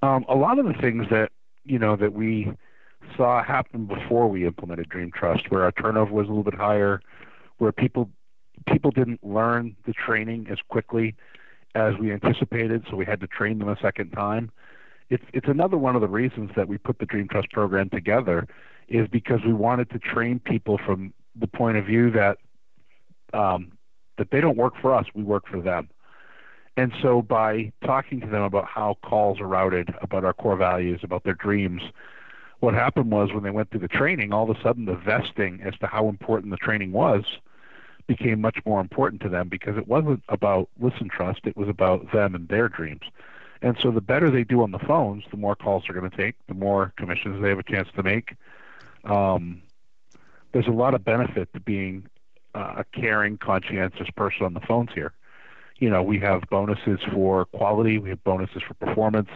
Um, 0.00 0.24
a 0.30 0.34
lot 0.34 0.58
of 0.58 0.64
the 0.64 0.72
things 0.72 1.06
that 1.10 1.30
you 1.66 1.78
know 1.78 1.94
that 1.94 2.14
we 2.14 2.50
saw 3.18 3.44
happen 3.44 3.84
before 3.84 4.28
we 4.28 4.46
implemented 4.46 4.88
Dream 4.88 5.12
Trust, 5.14 5.50
where 5.50 5.62
our 5.62 5.72
turnover 5.72 6.10
was 6.10 6.24
a 6.24 6.30
little 6.30 6.42
bit 6.42 6.54
higher, 6.54 7.02
where 7.58 7.70
people 7.70 8.08
people 8.66 8.90
didn't 8.90 9.24
learn 9.24 9.76
the 9.86 9.92
training 9.92 10.46
as 10.50 10.58
quickly 10.68 11.14
as 11.74 11.94
we 11.98 12.12
anticipated, 12.12 12.84
so 12.88 12.96
we 12.96 13.04
had 13.04 13.20
to 13.20 13.26
train 13.26 13.58
them 13.58 13.68
a 13.68 13.78
second 13.80 14.10
time. 14.10 14.50
It's 15.10 15.24
it's 15.32 15.48
another 15.48 15.76
one 15.76 15.94
of 15.94 16.00
the 16.00 16.08
reasons 16.08 16.50
that 16.56 16.68
we 16.68 16.78
put 16.78 16.98
the 16.98 17.06
Dream 17.06 17.28
Trust 17.28 17.50
program 17.50 17.90
together, 17.90 18.46
is 18.88 19.08
because 19.08 19.40
we 19.44 19.52
wanted 19.52 19.90
to 19.90 19.98
train 19.98 20.38
people 20.38 20.78
from 20.78 21.12
the 21.36 21.46
point 21.46 21.76
of 21.76 21.84
view 21.84 22.10
that 22.12 22.38
um, 23.32 23.72
that 24.18 24.30
they 24.30 24.40
don't 24.40 24.56
work 24.56 24.74
for 24.80 24.94
us, 24.94 25.06
we 25.14 25.22
work 25.22 25.46
for 25.48 25.60
them. 25.60 25.88
And 26.76 26.92
so 27.02 27.22
by 27.22 27.72
talking 27.84 28.20
to 28.20 28.26
them 28.26 28.42
about 28.42 28.66
how 28.66 28.98
calls 29.04 29.40
are 29.40 29.46
routed, 29.46 29.94
about 30.00 30.24
our 30.24 30.32
core 30.32 30.56
values, 30.56 31.00
about 31.02 31.22
their 31.24 31.34
dreams, 31.34 31.82
what 32.60 32.74
happened 32.74 33.12
was 33.12 33.32
when 33.32 33.44
they 33.44 33.50
went 33.50 33.70
through 33.70 33.80
the 33.80 33.88
training, 33.88 34.32
all 34.32 34.50
of 34.50 34.56
a 34.56 34.60
sudden 34.62 34.84
the 34.84 34.96
vesting 34.96 35.60
as 35.62 35.74
to 35.78 35.86
how 35.86 36.08
important 36.08 36.50
the 36.50 36.56
training 36.56 36.92
was 36.92 37.24
became 38.06 38.40
much 38.40 38.58
more 38.66 38.80
important 38.80 39.22
to 39.22 39.28
them 39.28 39.48
because 39.48 39.76
it 39.76 39.88
wasn't 39.88 40.22
about 40.28 40.68
listen 40.80 41.08
trust, 41.08 41.40
it 41.44 41.56
was 41.56 41.68
about 41.68 42.12
them 42.12 42.34
and 42.34 42.48
their 42.48 42.68
dreams. 42.68 43.02
And 43.62 43.76
so 43.80 43.90
the 43.90 44.00
better 44.00 44.30
they 44.30 44.44
do 44.44 44.62
on 44.62 44.72
the 44.72 44.78
phones, 44.78 45.24
the 45.30 45.38
more 45.38 45.56
calls 45.56 45.84
they're 45.86 45.98
going 45.98 46.10
to 46.10 46.16
take, 46.16 46.34
the 46.48 46.54
more 46.54 46.92
commissions 46.96 47.40
they 47.40 47.48
have 47.48 47.58
a 47.58 47.62
chance 47.62 47.88
to 47.96 48.02
make. 48.02 48.36
Um, 49.04 49.62
there's 50.52 50.66
a 50.66 50.72
lot 50.72 50.94
of 50.94 51.04
benefit 51.04 51.52
to 51.54 51.60
being 51.60 52.06
uh, 52.54 52.74
a 52.78 52.84
caring, 52.84 53.38
conscientious 53.38 54.08
person 54.10 54.44
on 54.44 54.54
the 54.54 54.60
phones 54.60 54.90
here. 54.94 55.12
You 55.78 55.90
know, 55.90 56.02
we 56.02 56.18
have 56.20 56.42
bonuses 56.50 57.00
for 57.12 57.46
quality, 57.46 57.98
we 57.98 58.10
have 58.10 58.22
bonuses 58.22 58.62
for 58.62 58.74
performance. 58.74 59.30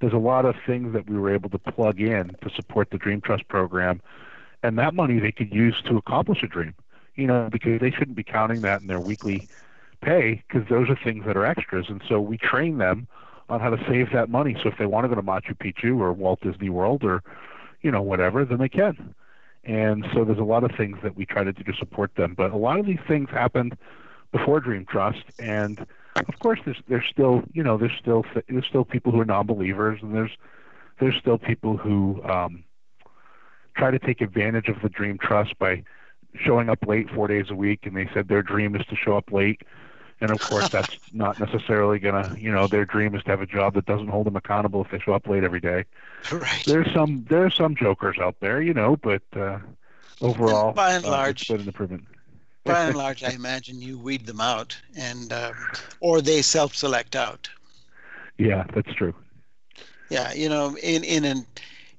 There's 0.00 0.12
a 0.12 0.18
lot 0.18 0.44
of 0.44 0.54
things 0.66 0.92
that 0.92 1.08
we 1.08 1.18
were 1.18 1.32
able 1.32 1.48
to 1.50 1.58
plug 1.58 2.00
in 2.00 2.36
to 2.42 2.50
support 2.54 2.90
the 2.90 2.98
Dream 2.98 3.20
Trust 3.20 3.48
program, 3.48 4.02
and 4.62 4.78
that 4.78 4.94
money 4.94 5.18
they 5.18 5.32
could 5.32 5.52
use 5.52 5.80
to 5.86 5.96
accomplish 5.96 6.42
a 6.42 6.46
dream 6.46 6.74
you 7.16 7.26
know, 7.26 7.48
because 7.50 7.80
they 7.80 7.90
shouldn't 7.90 8.16
be 8.16 8.24
counting 8.24 8.60
that 8.62 8.80
in 8.80 8.86
their 8.86 9.00
weekly 9.00 9.48
pay 10.02 10.42
because 10.46 10.68
those 10.68 10.88
are 10.88 10.98
things 11.02 11.24
that 11.26 11.36
are 11.36 11.46
extras. 11.46 11.86
And 11.88 12.02
so 12.08 12.20
we 12.20 12.38
train 12.38 12.78
them 12.78 13.08
on 13.48 13.60
how 13.60 13.70
to 13.70 13.82
save 13.88 14.12
that 14.12 14.28
money. 14.28 14.56
So 14.62 14.68
if 14.68 14.78
they 14.78 14.86
want 14.86 15.04
to 15.04 15.08
go 15.08 15.14
to 15.14 15.22
Machu 15.22 15.56
Picchu 15.56 15.98
or 15.98 16.12
Walt 16.12 16.40
Disney 16.42 16.68
World 16.68 17.04
or, 17.04 17.22
you 17.82 17.90
know, 17.90 18.02
whatever, 18.02 18.44
then 18.44 18.58
they 18.58 18.68
can. 18.68 19.14
And 19.64 20.06
so 20.14 20.24
there's 20.24 20.38
a 20.38 20.44
lot 20.44 20.62
of 20.62 20.70
things 20.76 20.98
that 21.02 21.16
we 21.16 21.26
try 21.26 21.42
to 21.42 21.52
do 21.52 21.64
to 21.64 21.72
support 21.78 22.14
them. 22.16 22.34
But 22.36 22.52
a 22.52 22.56
lot 22.56 22.78
of 22.78 22.86
these 22.86 23.00
things 23.08 23.30
happened 23.30 23.76
before 24.30 24.60
Dream 24.60 24.86
Trust, 24.88 25.24
and 25.38 25.86
of 26.28 26.38
course, 26.38 26.60
there's 26.64 26.80
there's 26.88 27.04
still 27.10 27.42
you 27.52 27.62
know 27.62 27.76
there's 27.76 27.96
still 27.98 28.24
there's 28.48 28.66
still 28.66 28.84
people 28.84 29.12
who 29.12 29.20
are 29.20 29.24
non-believers, 29.24 30.00
and 30.02 30.14
there's 30.14 30.30
there's 31.00 31.16
still 31.16 31.38
people 31.38 31.76
who 31.76 32.22
um, 32.24 32.64
try 33.76 33.90
to 33.90 33.98
take 33.98 34.20
advantage 34.20 34.68
of 34.68 34.76
the 34.82 34.88
dream 34.88 35.18
trust 35.18 35.58
by 35.58 35.82
showing 36.38 36.68
up 36.68 36.78
late 36.86 37.10
four 37.10 37.28
days 37.28 37.46
a 37.50 37.54
week, 37.54 37.86
and 37.86 37.96
they 37.96 38.08
said 38.12 38.28
their 38.28 38.42
dream 38.42 38.74
is 38.76 38.84
to 38.86 38.96
show 38.96 39.16
up 39.16 39.32
late. 39.32 39.62
And 40.20 40.30
of 40.30 40.40
course, 40.40 40.68
that's 40.68 40.96
not 41.12 41.38
necessarily 41.38 41.98
gonna, 41.98 42.34
you 42.38 42.50
know, 42.50 42.66
their 42.66 42.84
dream 42.84 43.14
is 43.14 43.22
to 43.24 43.30
have 43.30 43.42
a 43.42 43.46
job 43.46 43.74
that 43.74 43.86
doesn't 43.86 44.08
hold 44.08 44.26
them 44.26 44.36
accountable 44.36 44.84
if 44.84 44.90
they 44.90 44.98
show 44.98 45.12
up 45.12 45.26
late 45.26 45.44
every 45.44 45.60
day. 45.60 45.84
Right. 46.32 46.62
There's 46.66 46.92
some 46.92 47.26
there's 47.28 47.54
some 47.54 47.76
jokers 47.76 48.16
out 48.18 48.36
there, 48.40 48.62
you 48.62 48.72
know, 48.72 48.96
but 48.96 49.22
uh, 49.34 49.58
overall, 50.20 50.72
by 50.72 50.92
and 50.92 51.04
uh, 51.04 51.10
large, 51.10 51.42
it's 51.42 51.50
been 51.50 51.60
an 51.60 51.66
improvement. 51.66 52.04
by 52.64 52.84
and 52.84 52.96
large, 52.96 53.22
I 53.22 53.30
imagine 53.30 53.80
you 53.80 53.98
weed 53.98 54.26
them 54.26 54.40
out, 54.40 54.76
and 54.96 55.32
um, 55.32 55.54
or 56.00 56.22
they 56.22 56.42
self-select 56.42 57.14
out. 57.14 57.48
Yeah, 58.38 58.64
that's 58.74 58.92
true. 58.94 59.14
Yeah, 60.08 60.32
you 60.32 60.48
know, 60.48 60.76
in 60.82 61.04
in 61.04 61.24
an 61.24 61.46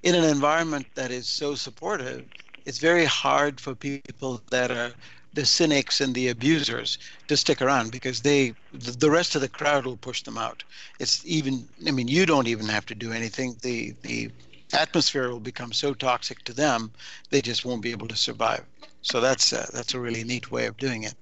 in 0.04 0.16
an 0.16 0.24
environment 0.24 0.88
that 0.96 1.12
is 1.12 1.28
so 1.28 1.56
supportive, 1.56 2.26
it's 2.68 2.80
very 2.80 3.06
hard 3.06 3.62
for 3.62 3.74
people 3.74 4.42
that 4.52 4.72
are 4.72 4.92
the 5.34 5.46
cynics 5.46 6.02
and 6.02 6.14
the 6.14 6.28
abusers 6.28 6.98
to 7.30 7.38
stick 7.38 7.62
around 7.62 7.92
because 7.92 8.22
they 8.22 8.54
the 8.74 9.10
rest 9.10 9.36
of 9.36 9.42
the 9.42 9.48
crowd 9.48 9.86
will 9.86 9.96
push 9.98 10.22
them 10.24 10.38
out. 10.38 10.64
It's 11.00 11.26
even 11.26 11.66
I 11.88 11.92
mean 11.92 12.10
you 12.10 12.26
don't 12.26 12.48
even 12.48 12.68
have 12.68 12.86
to 12.88 12.96
do 12.96 13.14
anything. 13.14 13.56
The 13.62 13.96
the 14.02 14.30
atmosphere 14.74 15.30
will 15.30 15.40
become 15.40 15.72
so 15.72 15.94
toxic 15.94 16.44
to 16.44 16.52
them 16.52 16.92
they 17.30 17.42
just 17.42 17.64
won't 17.64 17.82
be 17.82 17.92
able 17.92 18.10
to 18.10 18.18
survive. 18.18 18.66
So 19.02 19.22
that's 19.22 19.54
uh, 19.54 19.68
that's 19.74 19.94
a 19.94 20.00
really 20.00 20.26
neat 20.26 20.52
way 20.52 20.66
of 20.66 20.76
doing 20.76 21.04
it. 21.04 21.16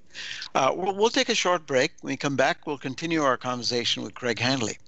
Uh, 0.56 0.72
we'll, 0.76 0.96
we'll 0.96 1.10
take 1.12 1.30
a 1.30 1.36
short 1.36 1.68
break. 1.68 1.92
When 2.02 2.14
we 2.14 2.18
come 2.18 2.36
back, 2.36 2.66
we'll 2.66 2.80
continue 2.80 3.22
our 3.22 3.38
conversation 3.38 4.02
with 4.02 4.16
Craig 4.16 4.40
Handley. 4.40 4.80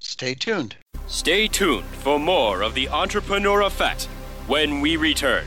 Stay 0.00 0.34
tuned. 0.34 0.74
Stay 1.06 1.46
tuned 1.46 1.86
for 2.02 2.18
more 2.18 2.62
of 2.62 2.74
the 2.74 2.88
Entrepreneur 2.88 3.60
Effect 3.62 4.08
when 4.48 4.80
we 4.80 4.96
return. 4.96 5.46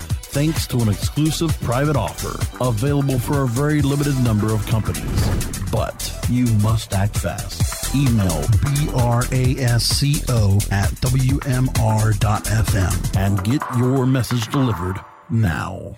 thanks 0.31 0.65
to 0.67 0.77
an 0.77 0.89
exclusive 0.89 1.59
private 1.61 1.97
offer 1.97 2.39
available 2.63 3.19
for 3.19 3.43
a 3.43 3.47
very 3.47 3.81
limited 3.81 4.17
number 4.23 4.53
of 4.53 4.65
companies. 4.65 5.71
But 5.71 6.13
you 6.29 6.45
must 6.63 6.93
act 6.93 7.17
fast. 7.17 7.93
Email 7.93 8.41
brasco 9.81 10.71
at 10.71 10.89
wmr.fm 11.01 13.17
and 13.17 13.43
get 13.43 13.61
your 13.77 14.05
message 14.05 14.47
delivered 14.51 14.99
now. 15.29 15.97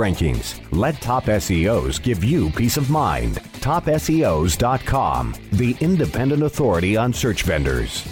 rankings. 0.00 0.58
Let 0.72 1.00
Top 1.00 1.24
SEOs 1.26 2.02
give 2.02 2.24
you 2.24 2.50
peace 2.50 2.76
of 2.76 2.90
mind. 2.90 3.36
TopSEOs.com, 3.60 5.34
the 5.52 5.76
independent 5.80 6.42
authority 6.42 6.96
on 6.96 7.12
search 7.12 7.42
vendors. 7.42 8.06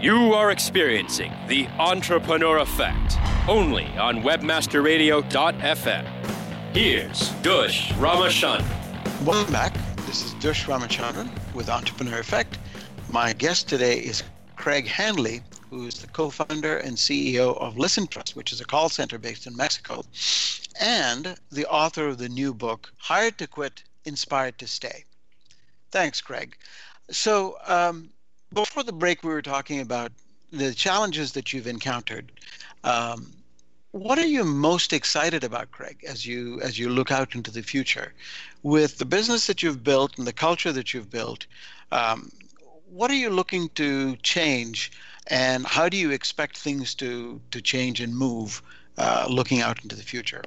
You 0.00 0.34
are 0.34 0.50
experiencing 0.50 1.32
the 1.46 1.68
Entrepreneur 1.78 2.58
Effect 2.58 3.18
only 3.46 3.84
on 3.98 4.22
WebmasterRadio.fm. 4.22 6.04
Here's 6.74 7.28
Dush 7.42 7.92
Ramachandran. 7.92 9.24
Welcome 9.24 9.52
back. 9.52 9.74
This 10.06 10.24
is 10.24 10.32
Dush 10.42 10.66
Ramachandran 10.66 11.28
with 11.54 11.68
Entrepreneur 11.68 12.18
Effect. 12.18 12.58
My 13.10 13.32
guest 13.34 13.68
today 13.68 13.98
is 13.98 14.24
Craig 14.56 14.88
Handley, 14.88 15.42
who 15.72 15.86
is 15.86 15.94
the 15.94 16.06
co-founder 16.08 16.76
and 16.76 16.98
CEO 16.98 17.56
of 17.56 17.78
Listen 17.78 18.06
Trust, 18.06 18.36
which 18.36 18.52
is 18.52 18.60
a 18.60 18.64
call 18.64 18.90
center 18.90 19.16
based 19.16 19.46
in 19.46 19.56
Mexico, 19.56 20.04
and 20.78 21.34
the 21.50 21.64
author 21.66 22.08
of 22.08 22.18
the 22.18 22.28
new 22.28 22.52
book, 22.52 22.92
Hired 22.98 23.38
to 23.38 23.46
Quit, 23.46 23.82
Inspired 24.04 24.58
to 24.58 24.66
Stay. 24.66 25.06
Thanks, 25.90 26.20
Craig. 26.20 26.58
So 27.10 27.56
um, 27.66 28.10
before 28.52 28.82
the 28.82 28.92
break, 28.92 29.24
we 29.24 29.30
were 29.30 29.40
talking 29.40 29.80
about 29.80 30.12
the 30.52 30.74
challenges 30.74 31.32
that 31.32 31.54
you've 31.54 31.66
encountered. 31.66 32.32
Um, 32.84 33.32
what 33.92 34.18
are 34.18 34.26
you 34.26 34.44
most 34.44 34.92
excited 34.92 35.42
about, 35.42 35.72
Craig, 35.72 36.04
as 36.06 36.26
you 36.26 36.60
as 36.60 36.78
you 36.78 36.90
look 36.90 37.10
out 37.10 37.34
into 37.34 37.50
the 37.50 37.62
future, 37.62 38.12
with 38.62 38.98
the 38.98 39.06
business 39.06 39.46
that 39.46 39.62
you've 39.62 39.82
built 39.82 40.18
and 40.18 40.26
the 40.26 40.34
culture 40.34 40.72
that 40.72 40.92
you've 40.92 41.10
built? 41.10 41.46
Um, 41.92 42.30
what 42.90 43.10
are 43.10 43.16
you 43.16 43.30
looking 43.30 43.70
to 43.70 44.16
change, 44.16 44.92
and 45.28 45.66
how 45.66 45.88
do 45.88 45.96
you 45.96 46.10
expect 46.10 46.56
things 46.58 46.94
to 46.96 47.40
to 47.50 47.60
change 47.60 48.00
and 48.00 48.16
move, 48.16 48.62
uh, 48.98 49.26
looking 49.28 49.60
out 49.60 49.82
into 49.82 49.96
the 49.96 50.02
future? 50.02 50.42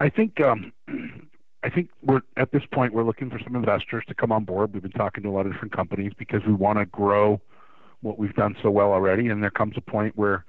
I 0.00 0.08
think 0.08 0.40
um, 0.40 0.72
I 1.62 1.70
think 1.70 1.90
we're 2.02 2.22
at 2.36 2.52
this 2.52 2.62
point 2.72 2.92
we're 2.92 3.04
looking 3.04 3.30
for 3.30 3.40
some 3.40 3.56
investors 3.56 4.04
to 4.08 4.14
come 4.14 4.32
on 4.32 4.44
board. 4.44 4.72
We've 4.72 4.82
been 4.82 4.92
talking 4.92 5.22
to 5.24 5.28
a 5.28 5.32
lot 5.32 5.46
of 5.46 5.52
different 5.52 5.74
companies 5.74 6.12
because 6.16 6.44
we 6.46 6.52
want 6.52 6.78
to 6.78 6.86
grow 6.86 7.40
what 8.02 8.18
we've 8.18 8.34
done 8.34 8.56
so 8.62 8.70
well 8.70 8.92
already. 8.92 9.28
And 9.28 9.42
there 9.42 9.50
comes 9.50 9.74
a 9.76 9.80
point 9.80 10.16
where 10.16 10.44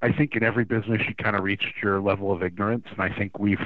I 0.00 0.12
think 0.12 0.36
in 0.36 0.42
every 0.42 0.64
business 0.64 1.02
you 1.06 1.14
kind 1.16 1.36
of 1.36 1.42
reached 1.42 1.82
your 1.82 2.00
level 2.00 2.32
of 2.32 2.42
ignorance, 2.42 2.86
and 2.90 3.00
I 3.00 3.14
think 3.14 3.38
we've 3.38 3.60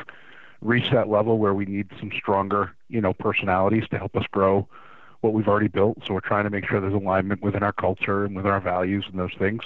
reached 0.61 0.93
that 0.93 1.09
level 1.09 1.39
where 1.39 1.55
we 1.55 1.67
need 1.67 1.89
some 1.99 2.11
stronger, 2.17 2.73
you 2.89 3.01
know, 3.01 3.13
personalities 3.13 3.85
to 3.91 3.99
help 3.99 4.17
us 4.17 4.25
grow 4.31 4.67
what 5.23 5.33
we've 5.33 5.49
already 5.49 5.69
built. 5.69 5.99
So 6.07 6.15
we're 6.15 6.21
trying 6.21 6.45
to 6.45 6.51
make 6.51 6.67
sure 6.69 6.81
there's 6.81 6.93
alignment 6.95 7.43
within 7.43 7.63
our 7.63 7.73
culture 7.73 8.25
and 8.25 8.37
with 8.37 8.47
our 8.47 8.61
values 8.61 9.07
and 9.11 9.19
those 9.19 9.35
things. 9.39 9.63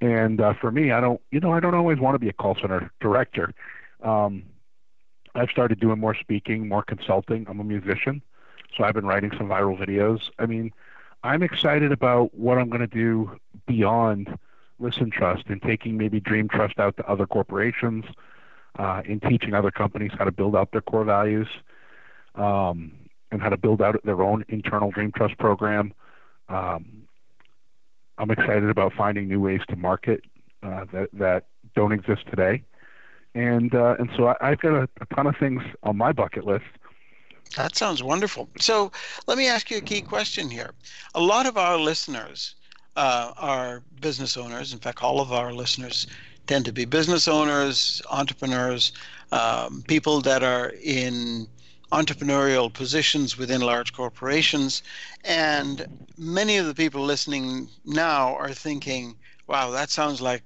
And 0.00 0.40
uh, 0.40 0.54
for 0.60 0.70
me, 0.72 0.90
I 0.90 1.00
don't, 1.00 1.20
you 1.30 1.40
know, 1.40 1.52
I 1.52 1.60
don't 1.60 1.74
always 1.74 1.98
want 1.98 2.14
to 2.14 2.18
be 2.18 2.28
a 2.28 2.32
call 2.32 2.56
center 2.56 2.90
director. 3.00 3.52
Um, 4.02 4.44
I've 5.34 5.50
started 5.50 5.78
doing 5.78 6.00
more 6.00 6.14
speaking, 6.14 6.66
more 6.66 6.82
consulting. 6.82 7.46
I'm 7.48 7.60
a 7.60 7.64
musician, 7.64 8.20
so 8.76 8.82
I've 8.84 8.94
been 8.94 9.06
writing 9.06 9.30
some 9.38 9.48
viral 9.48 9.78
videos. 9.78 10.30
I 10.38 10.46
mean, 10.46 10.72
I'm 11.22 11.42
excited 11.42 11.92
about 11.92 12.34
what 12.34 12.58
I'm 12.58 12.68
going 12.70 12.80
to 12.80 12.86
do 12.86 13.38
beyond 13.66 14.36
Listen 14.78 15.10
Trust 15.10 15.44
and 15.48 15.60
taking 15.62 15.98
maybe 15.98 16.18
Dream 16.18 16.48
Trust 16.48 16.78
out 16.80 16.96
to 16.96 17.06
other 17.06 17.26
corporations, 17.26 18.06
uh, 18.78 19.02
in 19.04 19.20
teaching 19.20 19.52
other 19.52 19.70
companies 19.70 20.12
how 20.18 20.24
to 20.24 20.32
build 20.32 20.56
out 20.56 20.72
their 20.72 20.80
core 20.80 21.04
values. 21.04 21.48
um, 22.34 22.92
and 23.30 23.40
how 23.40 23.48
to 23.48 23.56
build 23.56 23.80
out 23.80 24.00
their 24.04 24.22
own 24.22 24.44
internal 24.48 24.90
Dream 24.90 25.12
Trust 25.12 25.38
program. 25.38 25.92
Um, 26.48 27.04
I'm 28.18 28.30
excited 28.30 28.68
about 28.68 28.92
finding 28.92 29.28
new 29.28 29.40
ways 29.40 29.60
to 29.68 29.76
market 29.76 30.22
uh, 30.62 30.84
that 30.92 31.08
that 31.14 31.44
don't 31.74 31.92
exist 31.92 32.22
today, 32.28 32.62
and 33.34 33.74
uh, 33.74 33.96
and 33.98 34.10
so 34.16 34.34
I, 34.40 34.50
have 34.50 34.60
got 34.60 34.72
a, 34.72 34.88
a 35.00 35.14
ton 35.14 35.26
of 35.26 35.36
things 35.38 35.62
on 35.82 35.96
my 35.96 36.12
bucket 36.12 36.44
list. 36.44 36.64
That 37.56 37.76
sounds 37.76 38.02
wonderful. 38.02 38.48
So 38.58 38.92
let 39.26 39.38
me 39.38 39.48
ask 39.48 39.70
you 39.70 39.78
a 39.78 39.80
key 39.80 40.02
question 40.02 40.50
here. 40.50 40.72
A 41.14 41.20
lot 41.20 41.46
of 41.46 41.56
our 41.56 41.78
listeners 41.78 42.54
uh, 42.96 43.32
are 43.36 43.82
business 44.00 44.36
owners. 44.36 44.72
In 44.72 44.78
fact, 44.78 45.02
all 45.02 45.20
of 45.20 45.32
our 45.32 45.52
listeners 45.52 46.06
tend 46.46 46.64
to 46.66 46.72
be 46.72 46.84
business 46.84 47.26
owners, 47.26 48.02
entrepreneurs, 48.10 48.92
um, 49.32 49.82
people 49.88 50.20
that 50.20 50.42
are 50.42 50.72
in 50.82 51.46
entrepreneurial 51.92 52.72
positions 52.72 53.36
within 53.36 53.60
large 53.60 53.92
corporations. 53.92 54.82
And 55.24 55.86
many 56.16 56.56
of 56.56 56.66
the 56.66 56.74
people 56.74 57.02
listening 57.02 57.68
now 57.84 58.34
are 58.36 58.52
thinking, 58.52 59.16
wow, 59.46 59.70
that 59.70 59.90
sounds 59.90 60.20
like 60.20 60.42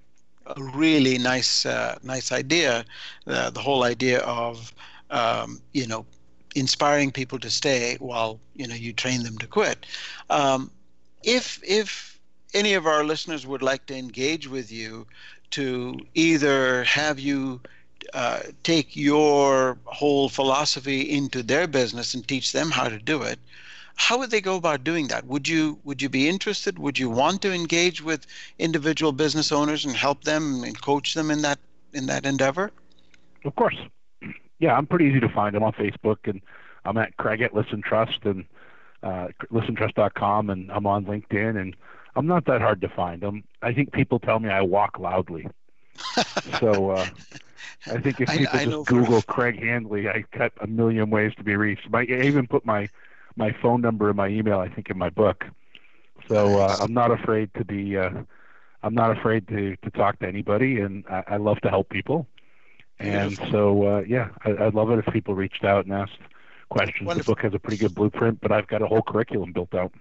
a 0.46 0.62
really 0.62 1.18
nice, 1.18 1.66
uh, 1.66 1.98
nice 2.02 2.32
idea. 2.32 2.84
Uh, 3.26 3.50
the 3.50 3.60
whole 3.60 3.82
idea 3.82 4.20
of, 4.20 4.72
um, 5.10 5.60
you 5.72 5.86
know, 5.86 6.06
inspiring 6.54 7.10
people 7.10 7.38
to 7.38 7.50
stay 7.50 7.96
while 7.98 8.40
you 8.54 8.66
know 8.66 8.74
you 8.74 8.92
train 8.92 9.22
them 9.22 9.36
to 9.38 9.46
quit. 9.46 9.86
Um, 10.30 10.70
if 11.22 11.60
if 11.62 12.18
any 12.54 12.74
of 12.74 12.86
our 12.86 13.04
listeners 13.04 13.46
would 13.46 13.62
like 13.62 13.86
to 13.86 13.96
engage 13.96 14.48
with 14.48 14.70
you 14.70 15.06
to 15.50 15.98
either 16.14 16.84
have 16.84 17.18
you 17.18 17.60
uh, 18.12 18.40
take 18.62 18.94
your 18.96 19.78
whole 19.84 20.28
philosophy 20.28 21.00
into 21.10 21.42
their 21.42 21.66
business 21.66 22.14
and 22.14 22.26
teach 22.26 22.52
them 22.52 22.70
how 22.70 22.88
to 22.88 22.98
do 22.98 23.22
it 23.22 23.38
how 23.96 24.18
would 24.18 24.30
they 24.30 24.40
go 24.40 24.56
about 24.56 24.84
doing 24.84 25.08
that? 25.08 25.26
Would 25.26 25.48
you 25.48 25.78
would 25.84 26.02
you 26.02 26.08
be 26.08 26.28
interested? 26.28 26.78
Would 26.78 26.98
you 26.98 27.08
want 27.08 27.42
to 27.42 27.52
engage 27.52 28.02
with 28.02 28.26
individual 28.58 29.12
business 29.12 29.52
owners 29.52 29.84
and 29.84 29.94
help 29.94 30.24
them 30.24 30.64
and 30.64 30.80
coach 30.80 31.14
them 31.14 31.30
in 31.30 31.42
that 31.42 31.58
in 31.92 32.06
that 32.06 32.26
endeavor? 32.26 32.70
Of 33.44 33.54
course. 33.56 33.76
Yeah 34.58 34.76
i'm 34.76 34.86
pretty 34.86 35.06
easy 35.06 35.20
to 35.20 35.28
find. 35.28 35.54
I'm 35.54 35.62
on 35.62 35.72
facebook 35.72 36.16
and 36.24 36.40
i'm 36.84 36.96
at 36.96 37.16
craig 37.16 37.40
at 37.40 37.54
listen 37.54 37.82
trust 37.82 38.18
and 38.24 38.44
uh, 39.02 39.28
listentrust.com 39.52 40.50
and 40.50 40.70
i'm 40.72 40.86
on 40.86 41.04
linkedin 41.04 41.60
and 41.60 41.76
i'm 42.16 42.26
not 42.26 42.46
that 42.46 42.60
hard 42.60 42.80
to 42.80 42.88
find. 42.88 43.22
I'm 43.22 43.44
i 43.62 43.72
think 43.72 43.92
people 43.92 44.18
tell 44.18 44.40
me 44.40 44.48
i 44.50 44.62
walk 44.62 44.98
loudly. 44.98 45.46
So 46.60 46.90
uh, 46.90 47.06
I 47.86 48.00
think 48.00 48.20
if 48.20 48.28
people 48.28 48.46
I, 48.52 48.60
I 48.60 48.64
just 48.64 48.86
Google 48.86 49.22
Craig 49.22 49.62
Handley, 49.62 50.08
I 50.08 50.24
got 50.36 50.52
a 50.60 50.66
million 50.66 51.10
ways 51.10 51.32
to 51.36 51.44
be 51.44 51.56
reached. 51.56 51.88
My, 51.90 52.00
I 52.00 52.22
even 52.22 52.46
put 52.46 52.64
my 52.64 52.88
my 53.36 53.52
phone 53.60 53.80
number 53.80 54.08
and 54.08 54.16
my 54.16 54.28
email, 54.28 54.60
I 54.60 54.68
think, 54.68 54.90
in 54.90 54.98
my 54.98 55.10
book. 55.10 55.44
So 56.28 56.58
uh, 56.58 56.76
I'm 56.80 56.94
not 56.94 57.10
afraid 57.10 57.52
to 57.54 57.64
be. 57.64 57.96
Uh, 57.96 58.10
I'm 58.82 58.94
not 58.94 59.16
afraid 59.16 59.48
to 59.48 59.76
to 59.76 59.90
talk 59.90 60.18
to 60.20 60.26
anybody, 60.26 60.80
and 60.80 61.04
I, 61.08 61.24
I 61.28 61.36
love 61.36 61.60
to 61.62 61.68
help 61.68 61.88
people. 61.88 62.26
And 63.00 63.36
so, 63.50 63.86
uh, 63.86 64.02
yeah, 64.06 64.28
I, 64.44 64.66
I'd 64.66 64.74
love 64.74 64.90
it 64.90 64.98
if 65.04 65.12
people 65.12 65.34
reached 65.34 65.64
out 65.64 65.84
and 65.84 65.92
asked 65.92 66.18
questions. 66.68 67.06
Wonderful. 67.06 67.34
The 67.34 67.36
book 67.36 67.44
has 67.44 67.54
a 67.54 67.58
pretty 67.58 67.76
good 67.76 67.94
blueprint, 67.94 68.40
but 68.40 68.52
I've 68.52 68.68
got 68.68 68.82
a 68.82 68.86
whole 68.86 69.02
curriculum 69.02 69.52
built 69.52 69.74
out. 69.74 69.92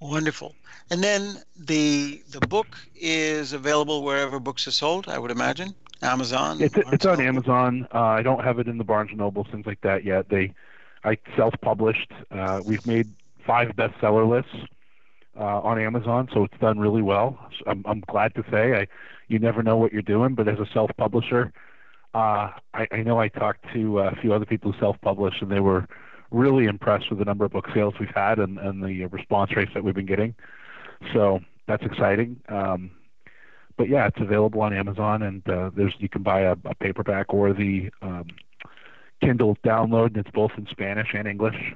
Wonderful. 0.00 0.54
And 0.90 1.02
then 1.02 1.42
the 1.56 2.22
the 2.30 2.40
book 2.40 2.76
is 2.94 3.52
available 3.52 4.02
wherever 4.02 4.38
books 4.38 4.66
are 4.66 4.72
sold, 4.72 5.08
I 5.08 5.18
would 5.18 5.30
imagine. 5.30 5.74
Amazon. 6.02 6.60
It's 6.60 6.74
it's 6.92 7.06
on 7.06 7.20
Amazon. 7.20 7.88
Uh, 7.94 8.00
I 8.00 8.22
don't 8.22 8.44
have 8.44 8.58
it 8.58 8.68
in 8.68 8.78
the 8.78 8.84
Barnes 8.84 9.10
and 9.10 9.18
Noble 9.18 9.44
things 9.50 9.66
like 9.66 9.80
that 9.82 10.04
yet. 10.04 10.28
They 10.28 10.52
I 11.04 11.16
self-published. 11.36 12.12
Uh, 12.30 12.60
we've 12.64 12.84
made 12.86 13.08
five 13.46 13.68
bestseller 13.70 14.28
lists 14.28 14.68
uh, 15.38 15.60
on 15.60 15.80
Amazon, 15.80 16.28
so 16.32 16.44
it's 16.44 16.58
done 16.60 16.78
really 16.78 17.02
well. 17.02 17.38
So 17.58 17.70
I'm 17.70 17.82
I'm 17.86 18.00
glad 18.08 18.34
to 18.34 18.44
say 18.50 18.74
I 18.74 18.86
you 19.28 19.38
never 19.38 19.62
know 19.62 19.76
what 19.76 19.92
you're 19.92 20.02
doing, 20.02 20.34
but 20.34 20.48
as 20.48 20.58
a 20.58 20.66
self-publisher, 20.72 21.52
uh, 22.14 22.50
I, 22.74 22.86
I 22.92 23.02
know 23.02 23.18
I 23.18 23.28
talked 23.28 23.64
to 23.74 24.00
a 24.00 24.14
few 24.16 24.32
other 24.32 24.46
people 24.46 24.72
who 24.72 24.78
self-published, 24.78 25.42
and 25.42 25.50
they 25.50 25.60
were 25.60 25.86
really 26.30 26.66
impressed 26.66 27.10
with 27.10 27.18
the 27.18 27.24
number 27.24 27.44
of 27.44 27.52
book 27.52 27.66
sales 27.74 27.94
we've 27.98 28.08
had 28.14 28.38
and, 28.38 28.58
and 28.58 28.84
the 28.84 29.06
response 29.06 29.54
rates 29.56 29.72
that 29.74 29.82
we've 29.82 29.94
been 29.94 30.06
getting. 30.06 30.34
So 31.12 31.40
that's 31.66 31.84
exciting. 31.84 32.40
Um, 32.48 32.90
but 33.76 33.88
yeah, 33.88 34.06
it's 34.06 34.20
available 34.20 34.60
on 34.62 34.72
Amazon, 34.72 35.22
and 35.22 35.48
uh, 35.48 35.70
there's 35.74 35.94
you 35.98 36.08
can 36.08 36.22
buy 36.22 36.40
a, 36.40 36.56
a 36.64 36.74
paperback 36.74 37.32
or 37.32 37.52
the 37.52 37.90
um, 38.02 38.26
Kindle 39.20 39.56
download, 39.64 40.08
and 40.08 40.18
it's 40.18 40.30
both 40.30 40.52
in 40.56 40.66
Spanish 40.70 41.08
and 41.14 41.26
English. 41.28 41.74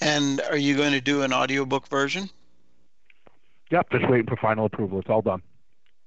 And 0.00 0.40
are 0.50 0.56
you 0.56 0.76
going 0.76 0.92
to 0.92 1.00
do 1.00 1.22
an 1.22 1.32
audiobook 1.32 1.88
version? 1.88 2.28
Yep, 3.70 3.90
just 3.90 4.08
waiting 4.08 4.26
for 4.26 4.36
final 4.36 4.66
approval. 4.66 5.00
It's 5.00 5.08
all 5.08 5.22
done. 5.22 5.42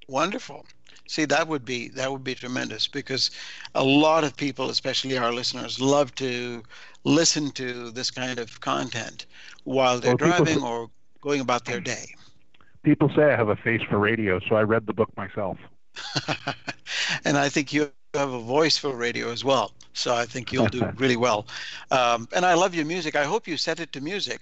Wonderful. 0.07 0.65
See, 1.07 1.25
that 1.25 1.47
would 1.47 1.63
be 1.63 1.87
that 1.89 2.11
would 2.11 2.23
be 2.23 2.35
tremendous 2.35 2.87
because 2.87 3.31
a 3.75 3.83
lot 3.83 4.23
of 4.23 4.35
people, 4.35 4.69
especially 4.69 5.17
our 5.17 5.33
listeners, 5.33 5.79
love 5.79 6.13
to 6.15 6.63
listen 7.05 7.51
to 7.51 7.91
this 7.91 8.11
kind 8.11 8.39
of 8.39 8.59
content 8.59 9.25
while 9.63 9.99
they're 9.99 10.15
well, 10.15 10.37
driving 10.37 10.63
or 10.63 10.89
going 11.21 11.39
about 11.39 11.65
their 11.65 11.79
day. 11.79 12.13
People 12.83 13.09
say 13.15 13.23
I 13.23 13.35
have 13.35 13.49
a 13.49 13.55
face 13.55 13.81
for 13.89 13.97
radio, 13.97 14.39
so 14.47 14.55
I 14.55 14.63
read 14.63 14.85
the 14.85 14.93
book 14.93 15.09
myself. 15.17 15.57
and 17.25 17.37
I 17.37 17.49
think 17.49 17.73
you 17.73 17.91
have 18.13 18.31
a 18.31 18.39
voice 18.39 18.77
for 18.77 18.95
radio 18.95 19.31
as 19.31 19.43
well. 19.43 19.73
So 19.93 20.15
I 20.15 20.25
think 20.25 20.53
you'll 20.53 20.67
do 20.67 20.85
really 20.97 21.17
well. 21.17 21.47
Um, 21.91 22.27
and 22.33 22.45
I 22.45 22.53
love 22.53 22.75
your 22.75 22.85
music. 22.85 23.15
I 23.15 23.25
hope 23.25 23.47
you 23.47 23.57
set 23.57 23.79
it 23.79 23.91
to 23.93 24.01
music. 24.01 24.41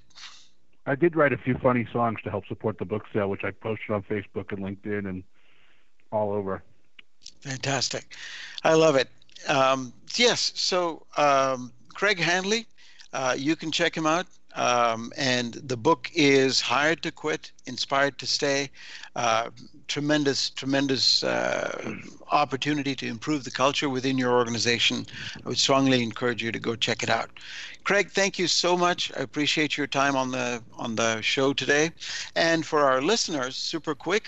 I 0.86 0.96
did 0.96 1.16
write 1.16 1.34
a 1.34 1.38
few 1.38 1.58
funny 1.58 1.88
songs 1.92 2.20
to 2.24 2.30
help 2.30 2.46
support 2.48 2.78
the 2.78 2.86
book 2.86 3.04
sale, 3.12 3.30
which 3.30 3.44
I 3.44 3.52
posted 3.52 3.92
on 3.92 4.04
Facebook 4.04 4.52
and 4.52 4.60
LinkedIn 4.60 5.10
and 5.10 5.24
all 6.12 6.32
over. 6.32 6.62
Fantastic. 7.42 8.16
I 8.64 8.74
love 8.74 8.96
it. 8.96 9.10
Um, 9.48 9.94
yes. 10.16 10.52
So 10.56 11.06
um, 11.18 11.72
Craig 11.94 12.20
Handley, 12.20 12.68
uh, 13.14 13.36
you 13.38 13.56
can 13.56 13.72
check 13.72 13.96
him 13.96 14.06
out. 14.06 14.28
Um, 14.56 15.12
and 15.18 15.54
the 15.56 15.78
book 15.78 16.10
is 16.14 16.62
Hired 16.62 17.04
to 17.04 17.12
Quit, 17.12 17.52
Inspired 17.66 18.18
to 18.20 18.28
Stay. 18.28 18.72
Uh, 19.16 19.50
tremendous, 19.88 20.50
tremendous 20.50 21.24
uh, 21.24 21.96
opportunity 22.32 22.96
to 22.96 23.08
improve 23.08 23.44
the 23.44 23.52
culture 23.52 23.90
within 23.90 24.18
your 24.18 24.32
organization. 24.32 25.06
I 25.46 25.50
would 25.50 25.58
strongly 25.58 26.02
encourage 26.02 26.42
you 26.42 26.52
to 26.52 26.60
go 26.60 26.76
check 26.76 27.04
it 27.04 27.10
out. 27.10 27.30
Craig, 27.84 28.12
thank 28.12 28.40
you 28.40 28.48
so 28.48 28.78
much. 28.78 29.12
I 29.18 29.22
appreciate 29.22 29.78
your 29.78 29.88
time 29.88 30.16
on 30.16 30.32
the 30.32 30.64
on 30.78 30.96
the 30.96 31.22
show 31.22 31.54
today. 31.54 31.92
And 32.36 32.66
for 32.66 32.82
our 32.84 33.02
listeners, 33.02 33.56
super 33.58 33.94
quick, 33.94 34.28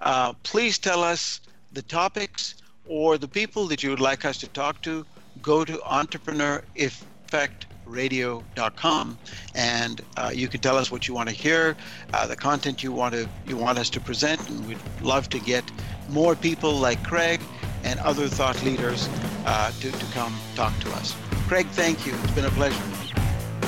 uh, 0.00 0.34
please 0.42 0.78
tell 0.78 1.02
us 1.02 1.40
the 1.72 1.82
topics 1.82 2.54
or 2.84 3.16
the 3.18 3.28
people 3.28 3.66
that 3.68 3.82
you 3.82 3.90
would 3.90 4.00
like 4.00 4.24
us 4.24 4.38
to 4.38 4.48
talk 4.48 4.82
to. 4.82 5.06
Go 5.40 5.64
to 5.64 5.80
Entrepreneur 5.84 6.62
Effect 6.74 7.66
radio.com 7.88 9.18
and 9.54 10.00
uh, 10.16 10.30
you 10.32 10.48
can 10.48 10.60
tell 10.60 10.76
us 10.76 10.90
what 10.90 11.08
you 11.08 11.14
want 11.14 11.28
to 11.28 11.34
hear 11.34 11.76
uh, 12.12 12.26
the 12.26 12.36
content 12.36 12.82
you 12.82 12.92
want 12.92 13.14
to 13.14 13.28
you 13.46 13.56
want 13.56 13.78
us 13.78 13.90
to 13.90 14.00
present 14.00 14.48
and 14.48 14.66
we'd 14.66 14.78
love 15.02 15.28
to 15.28 15.38
get 15.40 15.64
more 16.08 16.34
people 16.34 16.72
like 16.72 17.02
craig 17.02 17.40
and 17.84 17.98
other 18.00 18.28
thought 18.28 18.62
leaders 18.64 19.08
uh, 19.46 19.70
to, 19.80 19.90
to 19.90 20.04
come 20.06 20.34
talk 20.54 20.76
to 20.80 20.90
us. 20.92 21.14
Craig 21.46 21.66
thank 21.68 22.06
you. 22.06 22.14
It's 22.22 22.32
been 22.32 22.44
a 22.44 22.50
pleasure. 22.50 22.76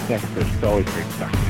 Thanks 0.07 0.25
it's 0.37 0.65
always 0.65 0.85
great 0.87 1.11
to 1.11 1.19
talk 1.19 1.33
to 1.33 1.39
you 1.39 1.50